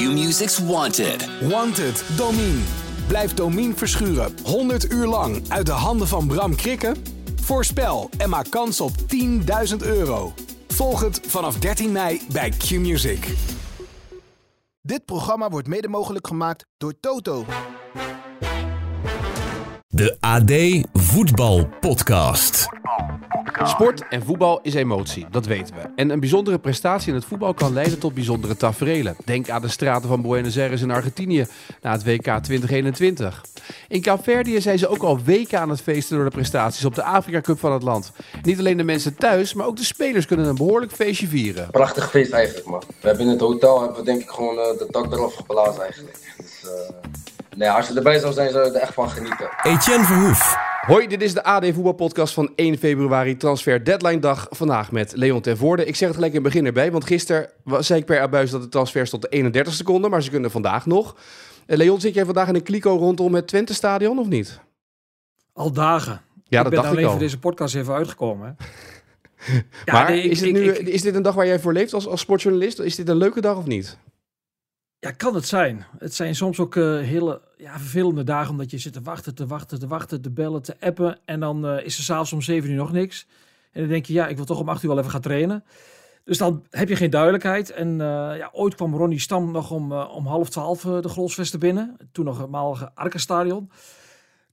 Q-Music's 0.00 0.58
Wanted. 0.58 1.28
Wanted, 1.48 2.04
Domine. 2.16 2.60
Blijf 3.06 3.34
Domine 3.34 3.74
verschuren 3.74 4.32
100 4.44 4.92
uur 4.92 5.06
lang 5.06 5.42
uit 5.48 5.66
de 5.66 5.72
handen 5.72 6.08
van 6.08 6.26
Bram 6.26 6.54
Krikken? 6.54 6.96
Voorspel 7.40 8.10
en 8.18 8.28
maak 8.28 8.50
kans 8.50 8.80
op 8.80 8.92
10.000 9.70 9.76
euro. 9.78 10.32
Volg 10.68 11.00
het 11.00 11.20
vanaf 11.26 11.58
13 11.58 11.92
mei 11.92 12.20
bij 12.32 12.50
Q-Music. 12.50 13.34
Dit 14.80 15.04
programma 15.04 15.48
wordt 15.48 15.68
mede 15.68 15.88
mogelijk 15.88 16.26
gemaakt 16.26 16.66
door 16.76 16.94
Toto. 17.00 17.44
De 19.88 20.16
AD 20.20 20.52
Voetbal 20.92 21.68
Podcast. 21.80 22.68
Sport 23.62 24.08
en 24.08 24.22
voetbal 24.22 24.60
is 24.62 24.74
emotie, 24.74 25.26
dat 25.30 25.46
weten 25.46 25.74
we. 25.74 25.80
En 25.96 26.10
een 26.10 26.20
bijzondere 26.20 26.58
prestatie 26.58 27.08
in 27.08 27.14
het 27.14 27.24
voetbal 27.24 27.54
kan 27.54 27.72
leiden 27.72 27.98
tot 27.98 28.14
bijzondere 28.14 28.56
taferelen. 28.56 29.16
Denk 29.24 29.50
aan 29.50 29.60
de 29.60 29.68
straten 29.68 30.08
van 30.08 30.22
Buenos 30.22 30.58
Aires 30.58 30.82
in 30.82 30.90
Argentinië 30.90 31.46
na 31.82 31.92
het 31.92 32.04
WK 32.04 32.22
2021. 32.22 33.44
In 33.88 34.02
Kaapverdië 34.02 34.60
zijn 34.60 34.78
ze 34.78 34.88
ook 34.88 35.02
al 35.02 35.22
weken 35.24 35.60
aan 35.60 35.70
het 35.70 35.80
feesten 35.80 36.16
door 36.16 36.24
de 36.24 36.30
prestaties 36.30 36.84
op 36.84 36.94
de 36.94 37.02
Afrika 37.02 37.40
Cup 37.40 37.58
van 37.58 37.72
het 37.72 37.82
land. 37.82 38.12
Niet 38.42 38.58
alleen 38.58 38.76
de 38.76 38.82
mensen 38.82 39.14
thuis, 39.14 39.54
maar 39.54 39.66
ook 39.66 39.76
de 39.76 39.84
spelers 39.84 40.26
kunnen 40.26 40.46
een 40.46 40.54
behoorlijk 40.54 40.92
feestje 40.92 41.26
vieren. 41.26 41.70
Prachtig 41.70 42.10
feest 42.10 42.32
eigenlijk, 42.32 42.66
man. 42.66 42.82
We 43.00 43.08
hebben 43.08 43.26
in 43.26 43.32
het 43.32 43.40
hotel 43.40 43.80
hebben 43.80 43.98
we 43.98 44.04
denk 44.04 44.20
ik 44.20 44.30
gewoon 44.30 44.54
uh, 44.54 44.62
de 44.62 44.86
dak 44.90 45.12
eraf 45.12 45.34
geblazen 45.34 45.82
eigenlijk. 45.82 46.18
Dus, 46.36 46.64
uh, 46.64 46.70
nee, 47.56 47.70
als 47.70 47.88
je 47.88 47.94
erbij 47.94 48.18
zou 48.18 48.32
zijn, 48.32 48.50
zou 48.50 48.64
je 48.64 48.70
er 48.70 48.80
echt 48.80 48.94
van 48.94 49.10
genieten. 49.10 49.50
Etienne 49.62 50.04
Verhoef. 50.04 50.69
Hoi, 50.86 51.06
dit 51.06 51.22
is 51.22 51.34
de 51.34 51.42
AD 51.44 51.64
Voetbalpodcast 51.72 52.34
van 52.34 52.52
1 52.54 52.78
februari, 52.78 53.36
transfer 53.36 53.84
deadline 53.84 54.18
dag. 54.18 54.46
Vandaag 54.50 54.92
met 54.92 55.12
Leon 55.16 55.40
ten 55.40 55.56
Voorde. 55.56 55.84
Ik 55.84 55.96
zeg 55.96 56.08
het 56.08 56.16
gelijk 56.16 56.34
in 56.34 56.42
het 56.42 56.52
begin 56.52 56.66
erbij, 56.66 56.92
want 56.92 57.04
gisteren 57.04 57.50
zei 57.78 58.00
ik 58.00 58.06
per 58.06 58.20
abuis 58.20 58.50
dat 58.50 58.62
de 58.62 58.68
transfer 58.68 59.06
stond 59.06 59.22
de 59.22 59.28
31 59.28 59.74
seconden, 59.74 60.10
maar 60.10 60.22
ze 60.22 60.30
kunnen 60.30 60.50
vandaag 60.50 60.86
nog. 60.86 61.16
Uh, 61.66 61.76
Leon, 61.76 62.00
zit 62.00 62.14
jij 62.14 62.24
vandaag 62.24 62.48
in 62.48 62.54
een 62.54 62.62
kliko 62.62 62.96
rondom 62.96 63.34
het 63.34 63.46
Twente 63.46 63.74
Stadion 63.74 64.18
of 64.18 64.28
niet? 64.28 64.60
Al 65.52 65.72
dagen. 65.72 66.12
Ja, 66.44 66.58
ik 66.58 66.62
dat 66.64 66.64
ben 66.64 66.72
dacht 66.72 66.86
alleen 66.86 66.98
ik 66.98 67.04
al. 67.04 67.10
voor 67.10 67.20
deze 67.20 67.38
podcast 67.38 67.74
even 67.74 67.94
uitgekomen. 67.94 68.56
ja, 69.84 69.92
maar 69.92 70.10
nee, 70.10 70.22
ik- 70.22 70.30
is, 70.30 70.40
het 70.40 70.48
ik- 70.48 70.54
nu, 70.54 70.72
is 70.72 71.02
dit 71.02 71.14
een 71.14 71.22
dag 71.22 71.34
waar 71.34 71.46
jij 71.46 71.60
voor 71.60 71.72
leeft 71.72 71.92
als, 71.94 72.06
als 72.06 72.20
sportjournalist? 72.20 72.78
Is 72.78 72.94
dit 72.96 73.08
een 73.08 73.16
leuke 73.16 73.40
dag 73.40 73.56
of 73.56 73.66
niet? 73.66 73.96
Ja, 75.00 75.10
kan 75.10 75.34
het 75.34 75.46
zijn. 75.46 75.86
Het 75.98 76.14
zijn 76.14 76.34
soms 76.34 76.58
ook 76.58 76.76
eh, 76.76 76.84
hele 76.84 77.40
ja, 77.56 77.78
vervelende 77.78 78.24
dagen 78.24 78.50
omdat 78.50 78.70
je 78.70 78.78
zit 78.78 78.92
te 78.92 79.02
wachten, 79.02 79.34
te 79.34 79.46
wachten, 79.46 79.78
te 79.78 79.86
wachten, 79.86 80.20
te 80.20 80.30
bellen, 80.30 80.62
te 80.62 80.76
appen. 80.80 81.18
En 81.24 81.40
dan 81.40 81.66
eh, 81.66 81.84
is 81.84 81.96
er 81.96 82.02
s'avonds 82.02 82.32
om 82.32 82.42
7 82.42 82.70
uur 82.70 82.76
nog 82.76 82.92
niks. 82.92 83.26
En 83.72 83.80
dan 83.80 83.90
denk 83.90 84.06
je, 84.06 84.12
ja, 84.12 84.28
ik 84.28 84.36
wil 84.36 84.44
toch 84.44 84.60
om 84.60 84.68
8 84.68 84.82
uur 84.82 84.88
wel 84.88 84.98
even 84.98 85.10
gaan 85.10 85.20
trainen. 85.20 85.64
Dus 86.24 86.38
dan 86.38 86.66
heb 86.70 86.88
je 86.88 86.96
geen 86.96 87.10
duidelijkheid. 87.10 87.70
En 87.70 88.00
eh, 88.00 88.36
ja, 88.36 88.48
ooit 88.52 88.74
kwam 88.74 88.94
Ronnie 88.94 89.20
Stam 89.20 89.50
nog 89.50 89.70
om, 89.70 89.92
om 89.92 90.26
half 90.26 90.50
twaalf 90.50 90.80
de 90.80 91.08
Grolsvesten 91.08 91.60
binnen. 91.60 91.96
Toen 92.12 92.24
nog 92.24 92.38
het 92.38 92.50
malige 92.50 92.90
Arkenstadion. 92.94 93.70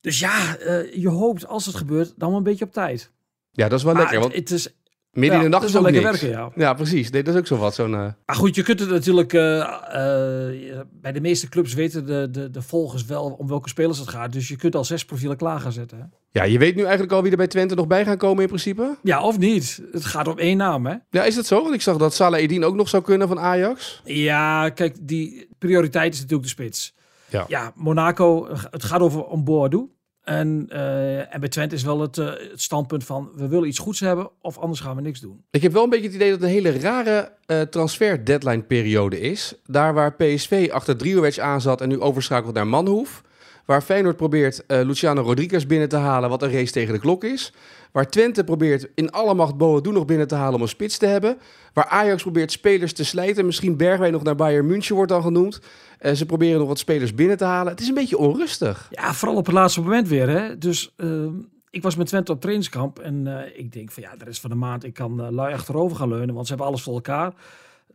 Dus 0.01 0.19
ja, 0.19 0.57
je 0.93 1.09
hoopt 1.09 1.47
als 1.47 1.65
het 1.65 1.75
gebeurt 1.75 2.13
dan 2.17 2.29
wel 2.29 2.37
een 2.37 2.43
beetje 2.43 2.65
op 2.65 2.73
tijd. 2.73 3.11
Ja, 3.51 3.67
dat 3.67 3.77
is 3.77 3.83
wel 3.83 3.93
Maar 3.93 4.01
lekker, 4.01 4.19
want 4.19 4.33
het, 4.33 4.49
het 4.49 4.59
is, 4.59 4.76
midden 5.17 5.37
ja, 5.39 5.45
in 5.45 5.51
de 5.51 5.55
nacht 5.57 5.67
is 5.67 5.73
wel 5.73 5.85
ook 5.85 5.89
lekker 5.91 6.09
niks. 6.11 6.21
werken, 6.21 6.39
ja. 6.39 6.51
Ja, 6.65 6.73
precies. 6.73 7.09
Nee, 7.09 7.23
dat 7.23 7.33
is 7.33 7.39
ook 7.39 7.47
zo 7.47 7.57
wat. 7.57 7.75
Zo'n, 7.75 7.93
eh, 7.93 8.07
Maar 8.25 8.35
goed, 8.35 8.55
je 8.55 8.63
kunt 8.63 8.79
het 8.79 8.89
natuurlijk. 8.89 9.33
eh, 9.33 10.79
bij 10.91 11.11
de 11.11 11.21
meeste 11.21 11.49
clubs 11.49 11.73
weten 11.73 12.05
de, 12.05 12.27
de, 12.31 12.49
de 12.49 12.61
volgers 12.61 13.05
wel 13.05 13.35
om 13.37 13.47
welke 13.47 13.69
spelers 13.69 13.97
het 13.99 14.09
gaat. 14.09 14.33
Dus 14.33 14.47
je 14.47 14.55
kunt 14.55 14.75
al 14.75 14.83
zes 14.85 15.05
profielen 15.05 15.37
klaar 15.37 15.59
gaan 15.59 15.71
zetten. 15.71 15.97
Hè? 15.97 16.03
Ja, 16.31 16.43
je 16.43 16.57
weet 16.59 16.75
nu 16.75 16.81
eigenlijk 16.81 17.11
al 17.11 17.21
wie 17.21 17.31
er 17.31 17.37
bij 17.37 17.47
Twente 17.47 17.75
nog 17.75 17.87
bij 17.87 18.05
gaan 18.05 18.17
komen 18.17 18.41
in 18.41 18.47
principe. 18.47 18.97
Ja, 19.03 19.21
of 19.23 19.37
niet? 19.37 19.81
Het 19.91 20.05
gaat 20.05 20.27
om 20.27 20.37
één 20.37 20.57
naam, 20.57 20.85
hè? 20.85 20.95
Ja, 21.09 21.23
is 21.23 21.35
dat 21.35 21.45
zo? 21.45 21.61
Want 21.61 21.73
ik 21.73 21.81
zag 21.81 21.97
dat 21.97 22.13
Salah 22.13 22.39
Edin 22.39 22.63
ook 22.65 22.75
nog 22.75 22.89
zou 22.89 23.03
kunnen 23.03 23.27
van 23.27 23.39
Ajax. 23.39 24.01
Ja, 24.05 24.69
kijk, 24.69 24.97
die 25.01 25.47
prioriteit 25.57 26.13
is 26.13 26.19
natuurlijk 26.19 26.47
de 26.47 26.53
spits. 26.53 26.95
Ja. 27.29 27.45
Ja, 27.47 27.71
Monaco, 27.75 28.47
het 28.71 28.83
gaat 28.83 29.01
over 29.01 29.23
om 29.23 29.43
Boadou. 29.43 29.89
En, 30.27 30.65
eh, 30.69 31.33
en 31.33 31.39
bij 31.39 31.49
Twente 31.49 31.75
is 31.75 31.83
wel 31.83 32.01
het, 32.01 32.17
eh, 32.17 32.25
het 32.25 32.61
standpunt 32.61 33.03
van 33.03 33.31
we 33.35 33.47
willen 33.47 33.67
iets 33.67 33.79
goeds 33.79 33.99
hebben 33.99 34.29
of 34.41 34.57
anders 34.57 34.79
gaan 34.79 34.95
we 34.95 35.01
niks 35.01 35.19
doen. 35.19 35.43
Ik 35.51 35.61
heb 35.61 35.71
wel 35.71 35.83
een 35.83 35.89
beetje 35.89 36.05
het 36.05 36.15
idee 36.15 36.29
dat 36.29 36.39
het 36.39 36.49
een 36.49 36.55
hele 36.55 36.79
rare 36.79 37.31
eh, 37.45 37.61
transfer 37.61 38.25
deadline 38.25 38.61
periode 38.61 39.19
is. 39.19 39.53
Daar 39.65 39.93
waar 39.93 40.13
PSV 40.13 40.69
achter 40.71 40.97
Driehovic 40.97 41.39
aan 41.39 41.61
zat 41.61 41.81
en 41.81 41.89
nu 41.89 41.99
overschakelt 41.99 42.53
naar 42.53 42.67
Manhoef. 42.67 43.23
Waar 43.67 43.81
Feyenoord 43.81 44.17
probeert 44.17 44.65
eh, 44.65 44.81
Luciano 44.81 45.21
Rodriguez 45.21 45.65
binnen 45.65 45.89
te 45.89 45.95
halen, 45.95 46.29
wat 46.29 46.41
een 46.41 46.51
race 46.51 46.71
tegen 46.71 46.93
de 46.93 46.99
klok 46.99 47.23
is. 47.23 47.53
Waar 47.91 48.09
Twente 48.09 48.43
probeert 48.43 48.87
in 48.95 49.11
alle 49.11 49.33
macht 49.33 49.57
Boadu 49.57 49.91
nog 49.91 50.05
binnen 50.05 50.27
te 50.27 50.35
halen 50.35 50.55
om 50.55 50.61
een 50.61 50.67
spits 50.67 50.97
te 50.97 51.05
hebben. 51.05 51.37
Waar 51.73 51.85
Ajax 51.85 52.21
probeert 52.21 52.51
spelers 52.51 52.93
te 52.93 53.05
slijten. 53.05 53.45
Misschien 53.45 53.77
Bergwijn 53.77 54.11
nog 54.11 54.23
naar 54.23 54.35
Bayern 54.35 54.65
München 54.65 54.95
wordt 54.95 55.11
dan 55.11 55.21
genoemd. 55.21 55.59
Eh, 55.99 56.13
ze 56.13 56.25
proberen 56.25 56.59
nog 56.59 56.67
wat 56.67 56.79
spelers 56.79 57.13
binnen 57.13 57.37
te 57.37 57.43
halen. 57.43 57.71
Het 57.71 57.81
is 57.81 57.87
een 57.87 57.93
beetje 57.93 58.17
onrustig. 58.17 58.87
Ja, 58.91 59.13
vooral 59.13 59.37
op 59.37 59.45
het 59.45 59.55
laatste 59.55 59.81
moment 59.81 60.07
weer. 60.07 60.29
Hè? 60.29 60.57
Dus 60.57 60.93
ehm, 60.97 61.33
ik 61.69 61.81
was 61.81 61.95
met 61.95 62.07
Twente 62.07 62.31
op 62.31 62.41
trainingskamp 62.41 62.99
en 62.99 63.27
eh, 63.27 63.59
ik 63.59 63.73
denk 63.73 63.91
van 63.91 64.03
ja, 64.03 64.15
de 64.15 64.25
rest 64.25 64.41
van 64.41 64.49
de 64.49 64.55
maand 64.55 64.83
ik 64.83 64.93
kan 64.93 65.33
lui 65.33 65.53
achterover 65.53 65.97
gaan 65.97 66.09
leunen, 66.09 66.33
want 66.33 66.47
ze 66.47 66.53
hebben 66.53 66.69
alles 66.69 66.83
voor 66.83 66.93
elkaar. 66.93 67.33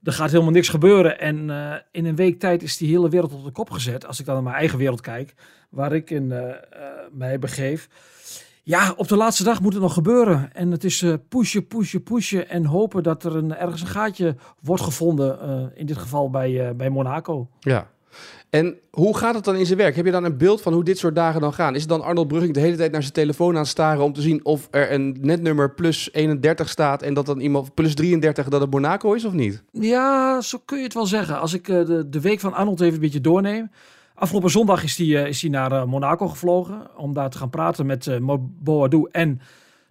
Er 0.02 0.12
gaat 0.12 0.30
helemaal 0.30 0.52
niks 0.52 0.68
gebeuren 0.68 1.20
en 1.20 1.50
eh, 1.50 1.74
in 1.90 2.04
een 2.04 2.16
week 2.16 2.38
tijd 2.38 2.62
is 2.62 2.76
die 2.76 2.88
hele 2.88 3.08
wereld 3.08 3.32
op 3.32 3.44
de 3.44 3.50
kop 3.50 3.70
gezet. 3.70 4.06
Als 4.06 4.20
ik 4.20 4.26
dan 4.26 4.34
naar 4.34 4.42
mijn 4.44 4.56
eigen 4.56 4.78
wereld 4.78 5.00
kijk, 5.00 5.34
waar 5.70 5.92
ik 5.92 6.10
in 6.10 6.32
eh, 6.32 6.54
mij 7.12 7.38
begeef. 7.38 7.88
Ja, 8.62 8.94
op 8.96 9.08
de 9.08 9.16
laatste 9.16 9.44
dag 9.44 9.60
moet 9.60 9.72
het 9.72 9.82
nog 9.82 9.94
gebeuren. 9.94 10.54
En 10.54 10.70
het 10.70 10.84
is 10.84 11.04
pushen, 11.28 11.66
pushen, 11.66 12.02
pushen 12.02 12.48
en 12.48 12.64
hopen 12.64 13.02
dat 13.02 13.24
er 13.24 13.36
een, 13.36 13.56
ergens 13.56 13.80
een 13.80 13.86
gaatje 13.86 14.36
wordt 14.60 14.82
gevonden. 14.82 15.72
in 15.74 15.86
dit 15.86 15.98
geval 15.98 16.30
bij, 16.30 16.76
bij 16.76 16.90
Monaco. 16.90 17.48
Ja. 17.60 17.90
En 18.52 18.78
hoe 18.90 19.16
gaat 19.16 19.34
het 19.34 19.44
dan 19.44 19.56
in 19.56 19.66
zijn 19.66 19.78
werk? 19.78 19.96
Heb 19.96 20.04
je 20.04 20.10
dan 20.10 20.24
een 20.24 20.36
beeld 20.36 20.62
van 20.62 20.72
hoe 20.72 20.84
dit 20.84 20.98
soort 20.98 21.14
dagen 21.14 21.40
dan 21.40 21.52
gaan? 21.52 21.74
Is 21.74 21.80
het 21.80 21.88
dan 21.90 22.02
Arnold 22.02 22.28
Brugging 22.28 22.54
de 22.54 22.60
hele 22.60 22.76
tijd 22.76 22.92
naar 22.92 23.00
zijn 23.02 23.12
telefoon 23.14 23.56
aan 23.56 23.66
staren 23.66 24.04
om 24.04 24.12
te 24.12 24.20
zien 24.20 24.44
of 24.44 24.68
er 24.70 24.92
een 24.92 25.16
netnummer 25.20 25.74
plus 25.74 26.12
31 26.12 26.68
staat 26.68 27.02
en 27.02 27.14
dat 27.14 27.26
dan 27.26 27.40
iemand 27.40 27.74
plus 27.74 27.94
33 27.94 28.48
dat 28.48 28.60
het 28.60 28.70
Monaco 28.70 29.12
is 29.12 29.24
of 29.24 29.32
niet? 29.32 29.62
Ja, 29.70 30.40
zo 30.40 30.58
kun 30.64 30.78
je 30.78 30.84
het 30.84 30.94
wel 30.94 31.06
zeggen. 31.06 31.40
Als 31.40 31.52
ik 31.52 31.68
eh, 31.68 31.86
de, 31.86 32.08
de 32.08 32.20
week 32.20 32.40
van 32.40 32.52
Arnold 32.54 32.80
even 32.80 32.94
een 32.94 33.00
beetje 33.00 33.20
doorneem. 33.20 33.70
Afgelopen 34.14 34.50
zondag 34.50 34.82
is 34.84 34.96
hij 34.96 35.06
is 35.06 35.40
die 35.40 35.50
naar 35.50 35.72
eh, 35.72 35.84
Monaco 35.84 36.28
gevlogen. 36.28 36.96
Om 36.96 37.12
daar 37.12 37.30
te 37.30 37.38
gaan 37.38 37.50
praten 37.50 37.86
met 37.86 38.06
eh, 38.06 38.18
Mo- 38.18 38.50
Boadou 38.58 39.08
en 39.10 39.40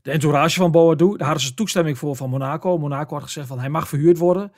de 0.01 0.11
entourage 0.11 0.59
van 0.59 0.71
Boadou. 0.71 1.17
Daar 1.17 1.27
hadden 1.27 1.45
ze 1.45 1.53
toestemming 1.53 1.97
voor 1.97 2.16
van 2.16 2.29
Monaco. 2.29 2.77
Monaco 2.77 3.13
had 3.13 3.23
gezegd 3.23 3.47
van 3.47 3.59
hij 3.59 3.69
mag 3.69 3.88
verhuurd 3.88 4.17
worden. 4.17 4.51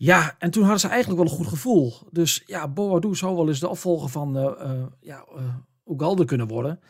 Ja, 0.00 0.34
en 0.38 0.50
toen 0.50 0.62
hadden 0.62 0.80
ze 0.80 0.88
eigenlijk 0.88 1.22
wel 1.22 1.30
een 1.30 1.36
goed 1.36 1.46
gevoel. 1.46 1.92
Dus 2.10 2.42
ja, 2.46 2.68
Boadou 2.68 3.14
zou 3.14 3.36
wel 3.36 3.48
eens 3.48 3.60
de 3.60 3.68
opvolger 3.68 4.08
van 4.08 4.36
eh, 4.36 4.82
ja, 5.00 5.24
eh, 5.36 5.94
Ugalde 5.94 6.24
kunnen 6.24 6.46
worden. 6.46 6.80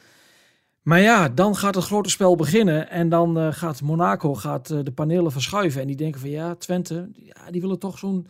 Maar 0.83 1.01
ja, 1.01 1.29
dan 1.29 1.57
gaat 1.57 1.75
het 1.75 1.85
grote 1.85 2.11
spel 2.11 2.37
beginnen. 2.37 2.91
En 2.91 3.09
dan 3.09 3.55
gaat 3.55 3.83
Monaco 3.83 4.35
gaat, 4.35 4.69
de 4.69 4.93
panelen 4.95 5.33
verschuiven. 5.33 5.81
En 5.81 5.87
die 5.87 5.97
denken 5.97 6.21
van 6.21 6.31
ja, 6.31 6.55
Twente, 6.55 7.11
ja, 7.13 7.51
die 7.51 7.61
willen 7.61 7.79
toch 7.79 7.99
zo'n 7.99 8.27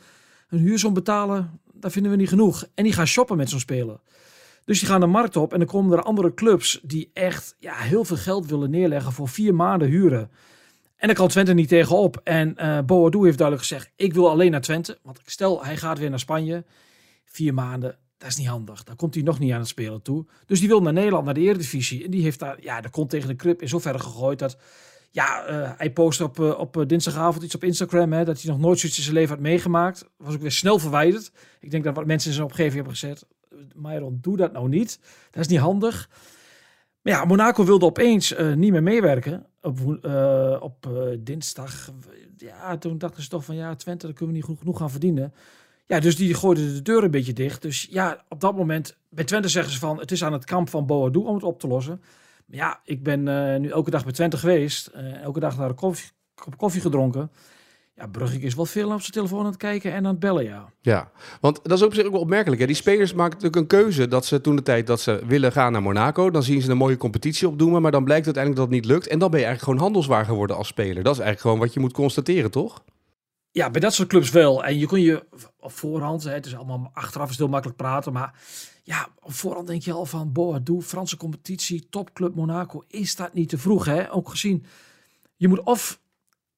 een 0.48 0.92
betalen. 0.92 1.60
Dat 1.72 1.92
vinden 1.92 2.10
we 2.10 2.16
niet 2.16 2.28
genoeg. 2.28 2.66
En 2.74 2.84
die 2.84 2.92
gaan 2.92 3.06
shoppen 3.06 3.36
met 3.36 3.50
zo'n 3.50 3.60
speler. 3.60 4.00
Dus 4.64 4.78
die 4.78 4.88
gaan 4.88 5.00
de 5.00 5.06
markt 5.06 5.36
op. 5.36 5.52
En 5.52 5.58
dan 5.58 5.68
komen 5.68 5.98
er 5.98 6.04
andere 6.04 6.34
clubs 6.34 6.80
die 6.82 7.10
echt 7.12 7.56
ja, 7.58 7.74
heel 7.74 8.04
veel 8.04 8.16
geld 8.16 8.46
willen 8.46 8.70
neerleggen 8.70 9.12
voor 9.12 9.28
vier 9.28 9.54
maanden 9.54 9.88
huren. 9.88 10.30
En 10.98 11.06
daar 11.06 11.16
kan 11.16 11.28
Twente 11.28 11.54
niet 11.54 11.68
tegenop. 11.68 12.20
En 12.24 12.56
eh 12.56 12.78
Boadou 12.80 13.24
heeft 13.24 13.38
duidelijk 13.38 13.68
gezegd, 13.68 13.92
ik 13.96 14.14
wil 14.14 14.30
alleen 14.30 14.50
naar 14.50 14.60
Twente. 14.60 14.98
Want 15.02 15.20
stel, 15.24 15.64
hij 15.64 15.76
gaat 15.76 15.98
weer 15.98 16.10
naar 16.10 16.18
Spanje. 16.18 16.64
Vier 17.24 17.54
maanden, 17.54 17.98
dat 18.16 18.28
is 18.28 18.36
niet 18.36 18.46
handig. 18.46 18.84
Daar 18.84 18.96
komt 18.96 19.14
hij 19.14 19.22
nog 19.22 19.38
niet 19.38 19.52
aan 19.52 19.58
het 19.58 19.68
spelen 19.68 20.02
toe. 20.02 20.26
Dus 20.46 20.58
die 20.58 20.68
wil 20.68 20.82
naar 20.82 20.92
Nederland, 20.92 21.24
naar 21.24 21.34
de 21.34 21.40
Eredivisie. 21.40 22.04
En 22.04 22.10
die 22.10 22.22
heeft 22.22 22.38
daar, 22.38 22.62
ja, 22.62 22.80
de 22.80 22.90
kont 22.90 23.10
tegen 23.10 23.28
de 23.28 23.34
krip 23.34 23.62
in 23.62 23.68
zoverre 23.68 23.98
gegooid 23.98 24.38
dat... 24.38 24.58
Ja, 25.10 25.44
eh, 25.44 25.70
hij 25.76 25.92
post 25.92 26.20
op, 26.20 26.40
eh, 26.40 26.58
op 26.58 26.84
dinsdagavond 26.86 27.44
iets 27.44 27.54
op 27.54 27.64
Instagram, 27.64 28.12
hè, 28.12 28.24
dat 28.24 28.42
hij 28.42 28.50
nog 28.50 28.60
nooit 28.60 28.78
zoiets 28.78 28.98
in 28.98 29.04
zijn 29.04 29.16
leven 29.16 29.34
had 29.34 29.44
meegemaakt. 29.44 30.08
Was 30.16 30.34
ook 30.34 30.40
weer 30.40 30.52
snel 30.52 30.78
verwijderd. 30.78 31.32
Ik 31.60 31.70
denk 31.70 31.84
dat 31.84 31.94
wat 31.94 32.06
mensen 32.06 32.28
in 32.28 32.34
zijn 32.34 32.48
omgeving 32.48 32.74
hebben 32.74 32.92
gezegd, 32.92 33.26
Myron, 33.74 34.18
doe 34.20 34.36
dat 34.36 34.52
nou 34.52 34.68
niet. 34.68 35.00
Dat 35.30 35.40
is 35.40 35.48
niet 35.48 35.58
handig. 35.58 36.08
Maar 37.02 37.12
ja, 37.12 37.24
Monaco 37.24 37.64
wilde 37.64 37.84
opeens 37.84 38.34
niet 38.54 38.72
meer 38.72 38.82
meewerken 38.82 39.46
op, 39.62 40.04
eh, 40.04 40.56
op 40.60 40.86
eh, 40.86 41.18
dinsdag. 41.18 41.90
Ja, 42.36 42.78
toen 42.78 42.98
dachten 42.98 43.22
ze 43.22 43.28
toch 43.28 43.44
van 43.44 43.56
ja, 43.56 43.74
Twente, 43.74 44.06
daar 44.06 44.14
kunnen 44.14 44.34
we 44.34 44.40
niet 44.40 44.44
genoeg, 44.44 44.60
genoeg 44.60 44.78
gaan 44.78 44.90
verdienen. 44.90 45.34
Ja, 45.86 46.00
dus 46.00 46.16
die 46.16 46.34
gooiden 46.34 46.74
de 46.74 46.82
deur 46.82 47.04
een 47.04 47.10
beetje 47.10 47.32
dicht. 47.32 47.62
Dus 47.62 47.86
ja, 47.90 48.24
op 48.28 48.40
dat 48.40 48.56
moment, 48.56 48.98
bij 49.08 49.24
Twente 49.24 49.48
zeggen 49.48 49.72
ze 49.72 49.78
van, 49.78 49.98
het 49.98 50.10
is 50.10 50.24
aan 50.24 50.32
het 50.32 50.44
kamp 50.44 50.68
van 50.68 50.86
Boadou 50.86 51.26
om 51.26 51.34
het 51.34 51.44
op 51.44 51.60
te 51.60 51.68
lossen. 51.68 52.00
Maar 52.46 52.56
ja, 52.56 52.80
ik 52.84 53.02
ben 53.02 53.28
eh, 53.28 53.60
nu 53.60 53.68
elke 53.68 53.90
dag 53.90 54.04
bij 54.04 54.12
Twente 54.12 54.36
geweest. 54.36 54.86
elke 55.22 55.40
dag 55.40 55.56
naar 55.56 55.68
een 55.68 55.74
kop 55.74 55.96
koffie 56.56 56.80
gedronken. 56.80 57.30
Ja, 57.98 58.06
Brugging 58.06 58.42
is 58.42 58.54
wel 58.54 58.66
veel 58.66 58.92
op 58.92 59.00
zijn 59.00 59.12
telefoon 59.12 59.40
aan 59.40 59.46
het 59.46 59.56
kijken 59.56 59.92
en 59.92 59.96
aan 59.96 60.10
het 60.10 60.18
bellen, 60.18 60.44
ja. 60.44 60.72
Ja, 60.80 61.10
want 61.40 61.60
dat 61.62 61.78
is 61.78 61.84
op 61.84 61.94
zich 61.94 62.04
ook 62.04 62.12
wel 62.12 62.20
opmerkelijk. 62.20 62.60
Hè? 62.60 62.66
Die 62.66 62.76
spelers 62.76 63.12
maken 63.12 63.32
natuurlijk 63.32 63.56
een 63.56 63.78
keuze 63.78 64.08
dat 64.08 64.26
ze 64.26 64.40
toen 64.40 64.56
de 64.56 64.62
tijd 64.62 64.86
dat 64.86 65.00
ze 65.00 65.22
willen 65.26 65.52
gaan 65.52 65.72
naar 65.72 65.82
Monaco. 65.82 66.30
Dan 66.30 66.42
zien 66.42 66.62
ze 66.62 66.70
een 66.70 66.76
mooie 66.76 66.96
competitie 66.96 67.48
opdoen, 67.48 67.82
maar 67.82 67.90
dan 67.90 68.04
blijkt 68.04 68.24
uiteindelijk 68.24 68.64
dat 68.64 68.74
het 68.74 68.82
niet 68.82 68.92
lukt. 68.92 69.06
En 69.06 69.18
dan 69.18 69.30
ben 69.30 69.40
je 69.40 69.46
eigenlijk 69.46 69.64
gewoon 69.74 69.90
handelswaar 69.90 70.24
geworden 70.24 70.56
als 70.56 70.68
speler. 70.68 71.02
Dat 71.02 71.12
is 71.12 71.20
eigenlijk 71.20 71.40
gewoon 71.40 71.58
wat 71.58 71.72
je 71.72 71.80
moet 71.80 71.92
constateren, 71.92 72.50
toch? 72.50 72.84
Ja, 73.50 73.70
bij 73.70 73.80
dat 73.80 73.94
soort 73.94 74.08
clubs 74.08 74.30
wel. 74.30 74.64
En 74.64 74.78
je 74.78 74.86
kon 74.86 75.00
je 75.00 75.24
op 75.60 75.72
voorhand, 75.72 76.24
hè, 76.24 76.32
het 76.32 76.46
is 76.46 76.56
allemaal 76.56 76.90
achteraf 76.92 77.24
is 77.24 77.30
het 77.30 77.38
heel 77.38 77.48
makkelijk 77.48 77.78
praten, 77.78 78.12
maar 78.12 78.34
ja, 78.82 79.08
op 79.20 79.32
voorhand 79.32 79.66
denk 79.66 79.82
je 79.82 79.92
al 79.92 80.06
van, 80.06 80.32
boah, 80.32 80.56
doe 80.62 80.82
Franse 80.82 81.16
competitie, 81.16 81.86
topclub 81.90 82.34
Monaco, 82.34 82.84
is 82.88 83.16
dat 83.16 83.34
niet 83.34 83.48
te 83.48 83.58
vroeg, 83.58 83.84
hè? 83.84 84.12
Ook 84.12 84.28
gezien, 84.28 84.64
je 85.36 85.48
moet 85.48 85.62
of 85.62 86.00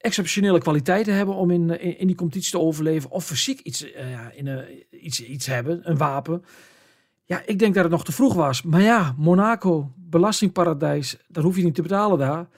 exceptionele 0.00 0.58
kwaliteiten 0.58 1.14
hebben 1.14 1.34
om 1.34 1.50
in, 1.50 1.80
in, 1.80 1.98
in 1.98 2.06
die 2.06 2.16
competitie 2.16 2.50
te 2.50 2.58
overleven, 2.58 3.10
of 3.10 3.24
fysiek 3.24 3.60
iets, 3.60 3.92
eh, 3.92 4.04
in, 4.32 4.46
een 4.46 4.64
iets, 4.90 5.24
iets 5.24 5.46
hebben, 5.46 5.80
een 5.82 5.96
wapen. 5.96 6.44
Ja, 7.24 7.42
ik 7.46 7.58
denk 7.58 7.74
dat 7.74 7.82
het 7.82 7.92
nog 7.92 8.04
te 8.04 8.12
vroeg 8.12 8.34
was. 8.34 8.62
Maar 8.62 8.80
ja, 8.80 9.14
Monaco, 9.16 9.92
belastingparadijs, 9.96 11.16
daar 11.28 11.44
hoef 11.44 11.56
je 11.56 11.62
niet 11.62 11.74
te 11.74 11.82
betalen 11.82 12.18
daar. 12.18 12.48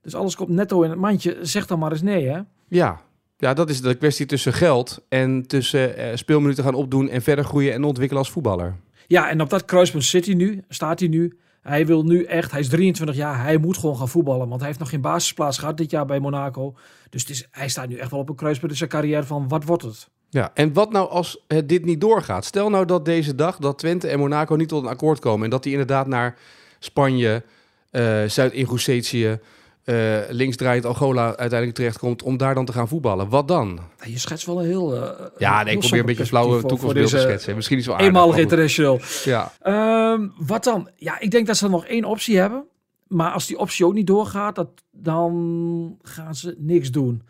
Dus 0.00 0.14
alles 0.14 0.36
komt 0.36 0.48
netto 0.48 0.82
in 0.82 0.90
het 0.90 0.98
mandje. 0.98 1.38
Zeg 1.40 1.66
dan 1.66 1.78
maar 1.78 1.92
eens 1.92 2.02
nee, 2.02 2.28
hè? 2.28 2.40
Ja. 2.68 3.00
Ja, 3.36 3.54
dat 3.54 3.70
is 3.70 3.80
de 3.80 3.94
kwestie 3.94 4.26
tussen 4.26 4.52
geld 4.52 5.04
en 5.08 5.46
tussen 5.46 5.96
eh, 5.96 6.16
speelminuten 6.16 6.64
gaan 6.64 6.74
opdoen 6.74 7.08
en 7.08 7.22
verder 7.22 7.44
groeien 7.44 7.72
en 7.72 7.84
ontwikkelen 7.84 8.22
als 8.22 8.32
voetballer. 8.32 8.76
Ja, 9.06 9.30
en 9.30 9.40
op 9.40 9.50
dat 9.50 9.64
kruispunt 9.64 10.04
zit 10.04 10.26
hij 10.26 10.34
nu, 10.34 10.62
staat 10.68 11.00
hij 11.00 11.08
nu. 11.08 11.38
Hij 11.62 11.86
wil 11.86 12.04
nu 12.04 12.24
echt, 12.24 12.50
hij 12.50 12.60
is 12.60 12.68
23 12.68 13.16
jaar, 13.16 13.42
hij 13.42 13.56
moet 13.56 13.76
gewoon 13.76 13.96
gaan 13.96 14.08
voetballen. 14.08 14.48
Want 14.48 14.58
hij 14.58 14.66
heeft 14.66 14.80
nog 14.80 14.88
geen 14.88 15.00
basisplaats 15.00 15.58
gehad 15.58 15.76
dit 15.76 15.90
jaar 15.90 16.06
bij 16.06 16.20
Monaco. 16.20 16.74
Dus 17.10 17.20
het 17.20 17.30
is, 17.30 17.48
hij 17.50 17.68
staat 17.68 17.88
nu 17.88 17.96
echt 17.96 18.10
wel 18.10 18.20
op 18.20 18.28
een 18.28 18.34
kruispunt 18.34 18.70
in 18.70 18.76
zijn 18.76 18.90
carrière 18.90 19.24
van 19.24 19.48
wat 19.48 19.64
wordt 19.64 19.82
het? 19.82 20.08
Ja, 20.28 20.50
en 20.54 20.72
wat 20.72 20.92
nou 20.92 21.08
als 21.08 21.44
het 21.46 21.68
dit 21.68 21.84
niet 21.84 22.00
doorgaat? 22.00 22.44
Stel 22.44 22.70
nou 22.70 22.84
dat 22.84 23.04
deze 23.04 23.34
dag 23.34 23.56
dat 23.56 23.78
Twente 23.78 24.08
en 24.08 24.18
Monaco 24.18 24.54
niet 24.54 24.68
tot 24.68 24.82
een 24.82 24.88
akkoord 24.88 25.18
komen 25.18 25.44
en 25.44 25.50
dat 25.50 25.62
die 25.62 25.72
inderdaad 25.72 26.06
naar 26.06 26.38
Spanje, 26.78 27.42
eh 27.90 28.22
Zuid-Ingusetië, 28.26 29.38
eh 29.84 30.18
links 30.28 30.56
draait 30.56 30.84
Angola 30.86 31.24
uiteindelijk 31.26 31.74
terechtkomt 31.74 32.22
om 32.22 32.36
daar 32.36 32.54
dan 32.54 32.64
te 32.64 32.72
gaan 32.72 32.88
voetballen. 32.88 33.28
Wat 33.28 33.48
dan? 33.48 33.80
Je 34.04 34.18
schetst 34.18 34.46
wel 34.46 34.60
een 34.60 34.66
heel... 34.66 34.96
eh, 35.02 35.26
Ja, 35.38 35.62
nee, 35.62 35.74
ik 35.74 35.80
probeer 35.80 36.00
een 36.00 36.06
beetje 36.06 36.26
flauwe 36.26 36.60
toekomstbeeld 36.60 37.10
te 37.10 37.18
schetsen. 37.18 37.54
Misschien 37.56 37.78
is 37.78 37.86
wel 37.86 37.94
aardig. 37.94 38.08
Eenmalig 38.10 38.36
international. 38.36 39.00
Ja, 39.24 39.52
Ehm, 39.60 40.28
wat 40.38 40.64
dan? 40.64 40.88
Ja, 40.96 41.20
ik 41.20 41.30
denk 41.30 41.46
dat 41.46 41.56
ze 41.56 41.68
nog 41.68 41.86
één 41.86 42.04
optie 42.04 42.38
hebben. 42.38 42.64
Maar 43.06 43.32
als 43.32 43.46
die 43.46 43.58
optie 43.58 43.86
ook 43.86 43.94
niet 43.94 44.06
doorgaat, 44.06 44.54
dat, 44.54 44.68
dan 44.90 45.98
gaan 46.02 46.34
ze 46.34 46.54
niks 46.58 46.90
doen. 46.90 47.22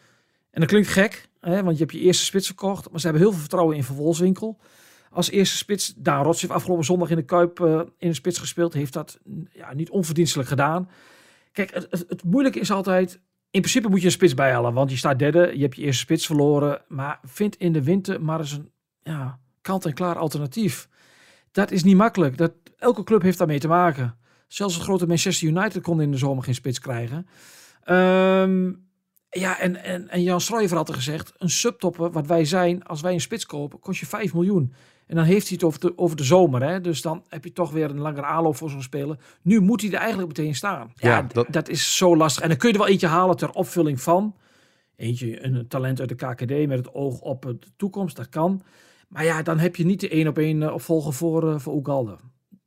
En 0.51 0.61
dat 0.61 0.69
klinkt 0.69 0.89
gek, 0.89 1.29
hè, 1.41 1.63
want 1.63 1.77
je 1.79 1.83
hebt 1.83 1.95
je 1.97 2.01
eerste 2.03 2.25
spits 2.25 2.47
verkocht. 2.47 2.91
Maar 2.91 3.01
ze 3.01 3.07
hebben 3.07 3.23
heel 3.23 3.33
veel 3.33 3.41
vertrouwen 3.41 3.77
in 3.77 3.85
Van 3.85 3.97
Wolfswinkel. 3.97 4.59
Als 5.11 5.31
eerste 5.31 5.57
spits, 5.57 5.95
Daan 5.97 6.25
Rots 6.25 6.41
heeft 6.41 6.53
afgelopen 6.53 6.85
zondag 6.85 7.11
in 7.11 7.17
de 7.17 7.23
Kuip 7.23 7.61
eh, 7.61 7.81
in 7.99 8.09
de 8.09 8.15
spits 8.15 8.39
gespeeld. 8.39 8.73
Heeft 8.73 8.93
dat 8.93 9.19
ja, 9.53 9.75
niet 9.75 9.91
onverdienstelijk 9.91 10.49
gedaan. 10.49 10.89
Kijk, 11.53 11.75
het, 11.75 12.05
het, 12.09 12.25
moeilijke 12.25 12.61
is 12.61 12.71
altijd... 12.71 13.21
In 13.51 13.61
principe 13.61 13.89
moet 13.89 14.01
je 14.01 14.07
een 14.07 14.13
spits 14.13 14.35
bijhalen, 14.35 14.75
want 14.75 14.91
je 14.91 14.97
staat 14.97 15.19
derde. 15.19 15.53
Je 15.55 15.63
hebt 15.63 15.77
je 15.77 15.83
eerste 15.83 16.03
spits 16.03 16.27
verloren. 16.27 16.83
Maar 16.89 17.21
vind 17.23 17.57
in 17.57 17.73
de 17.73 17.83
winter 17.83 18.23
maar 18.23 18.39
eens 18.39 18.53
een 18.53 18.71
ja, 19.03 19.39
kant-en-klaar 19.61 20.19
alternatief. 20.19 20.89
Dat 21.51 21.71
is 21.71 21.85
niet 21.85 21.97
makkelijk. 21.97 22.37
Dat, 22.37 22.53
elke 22.83 23.03
club 23.05 23.23
heeft 23.23 23.39
daarmee 23.39 23.59
te 23.59 23.69
maken. 23.69 24.19
Zelfs 24.47 24.75
het 24.75 24.83
grote 24.83 25.07
Manchester 25.07 25.49
United 25.49 25.83
kon 25.83 26.01
in 26.01 26.11
de 26.11 26.17
zomer 26.17 26.45
geen 26.45 26.55
spits 26.55 26.79
krijgen. 26.79 27.27
Ehm, 27.83 28.73
ja, 29.31 29.59
en, 29.59 29.77
en, 29.85 30.09
en 30.09 30.23
Jan 30.23 30.41
Schrijver 30.41 30.77
had 30.77 30.89
er 30.89 30.95
gezegd, 30.95 31.33
een 31.39 31.51
subtopper, 31.51 32.11
wat 32.11 32.27
wij 32.27 32.45
zijn, 32.45 32.83
als 32.85 33.01
wij 33.01 33.13
een 33.13 33.21
spits 33.21 33.47
kopen, 33.47 33.79
kost 33.79 34.01
je 34.01 34.07
5 34.07 34.35
miljoen. 34.35 34.75
En 35.13 35.19
dan 35.19 35.27
heeft 35.27 35.47
hij 35.49 35.57
het 35.57 35.65
over 35.65 35.81
de, 35.81 35.93
over 35.99 36.17
de 36.17 36.25
zomer. 36.25 36.63
Hè? 36.63 36.81
Dus 36.81 37.03
dan 37.03 37.25
heb 37.29 37.45
je 37.45 37.53
toch 37.53 37.71
weer 37.71 37.91
een 37.91 37.99
langere 38.01 38.27
aanloop 38.27 38.57
voor 38.57 38.71
zo'n 38.71 38.83
speler. 38.83 39.17
Nu 39.43 39.61
moet 39.61 39.81
hij 39.81 39.91
er 39.91 39.97
eigenlijk 39.99 40.29
meteen 40.29 40.55
staan. 40.55 40.93
Ja, 40.95 41.23
dat- 41.23 41.47
dat... 41.51 41.69
is 41.69 41.97
zo 41.97 42.17
lastig. 42.17 42.43
En 42.43 42.49
dan 42.49 42.59
kun 42.59 42.69
je 42.69 42.75
er 42.75 42.81
wel 42.81 42.91
eentje 42.91 43.07
halen 43.07 43.37
ter 43.37 43.51
opvulling 43.51 44.01
van. 44.01 44.37
Eentje, 44.97 45.45
een 45.45 45.69
talent 45.69 46.01
uit 46.01 46.09
de 46.09 46.15
KKD 46.15 46.67
met 46.69 46.79
het 46.79 46.95
oog 46.95 47.21
op 47.21 47.43
de 47.43 47.59
toekomst, 47.77 48.17
dat 48.17 48.29
kan. 48.29 48.63
Maar 49.09 49.25
ja, 49.25 49.43
dan 49.43 49.59
heb 49.59 49.77
je 49.77 49.85
niet 49.85 50.01
de 50.01 50.09
één 50.09 50.29
op 50.29 50.39
één 50.39 50.63
eh, 50.63 50.75
opvolger 50.75 51.13
voor, 51.13 51.53
eh 51.53 51.59
voor 51.59 51.75
Oegalde. 51.75 52.17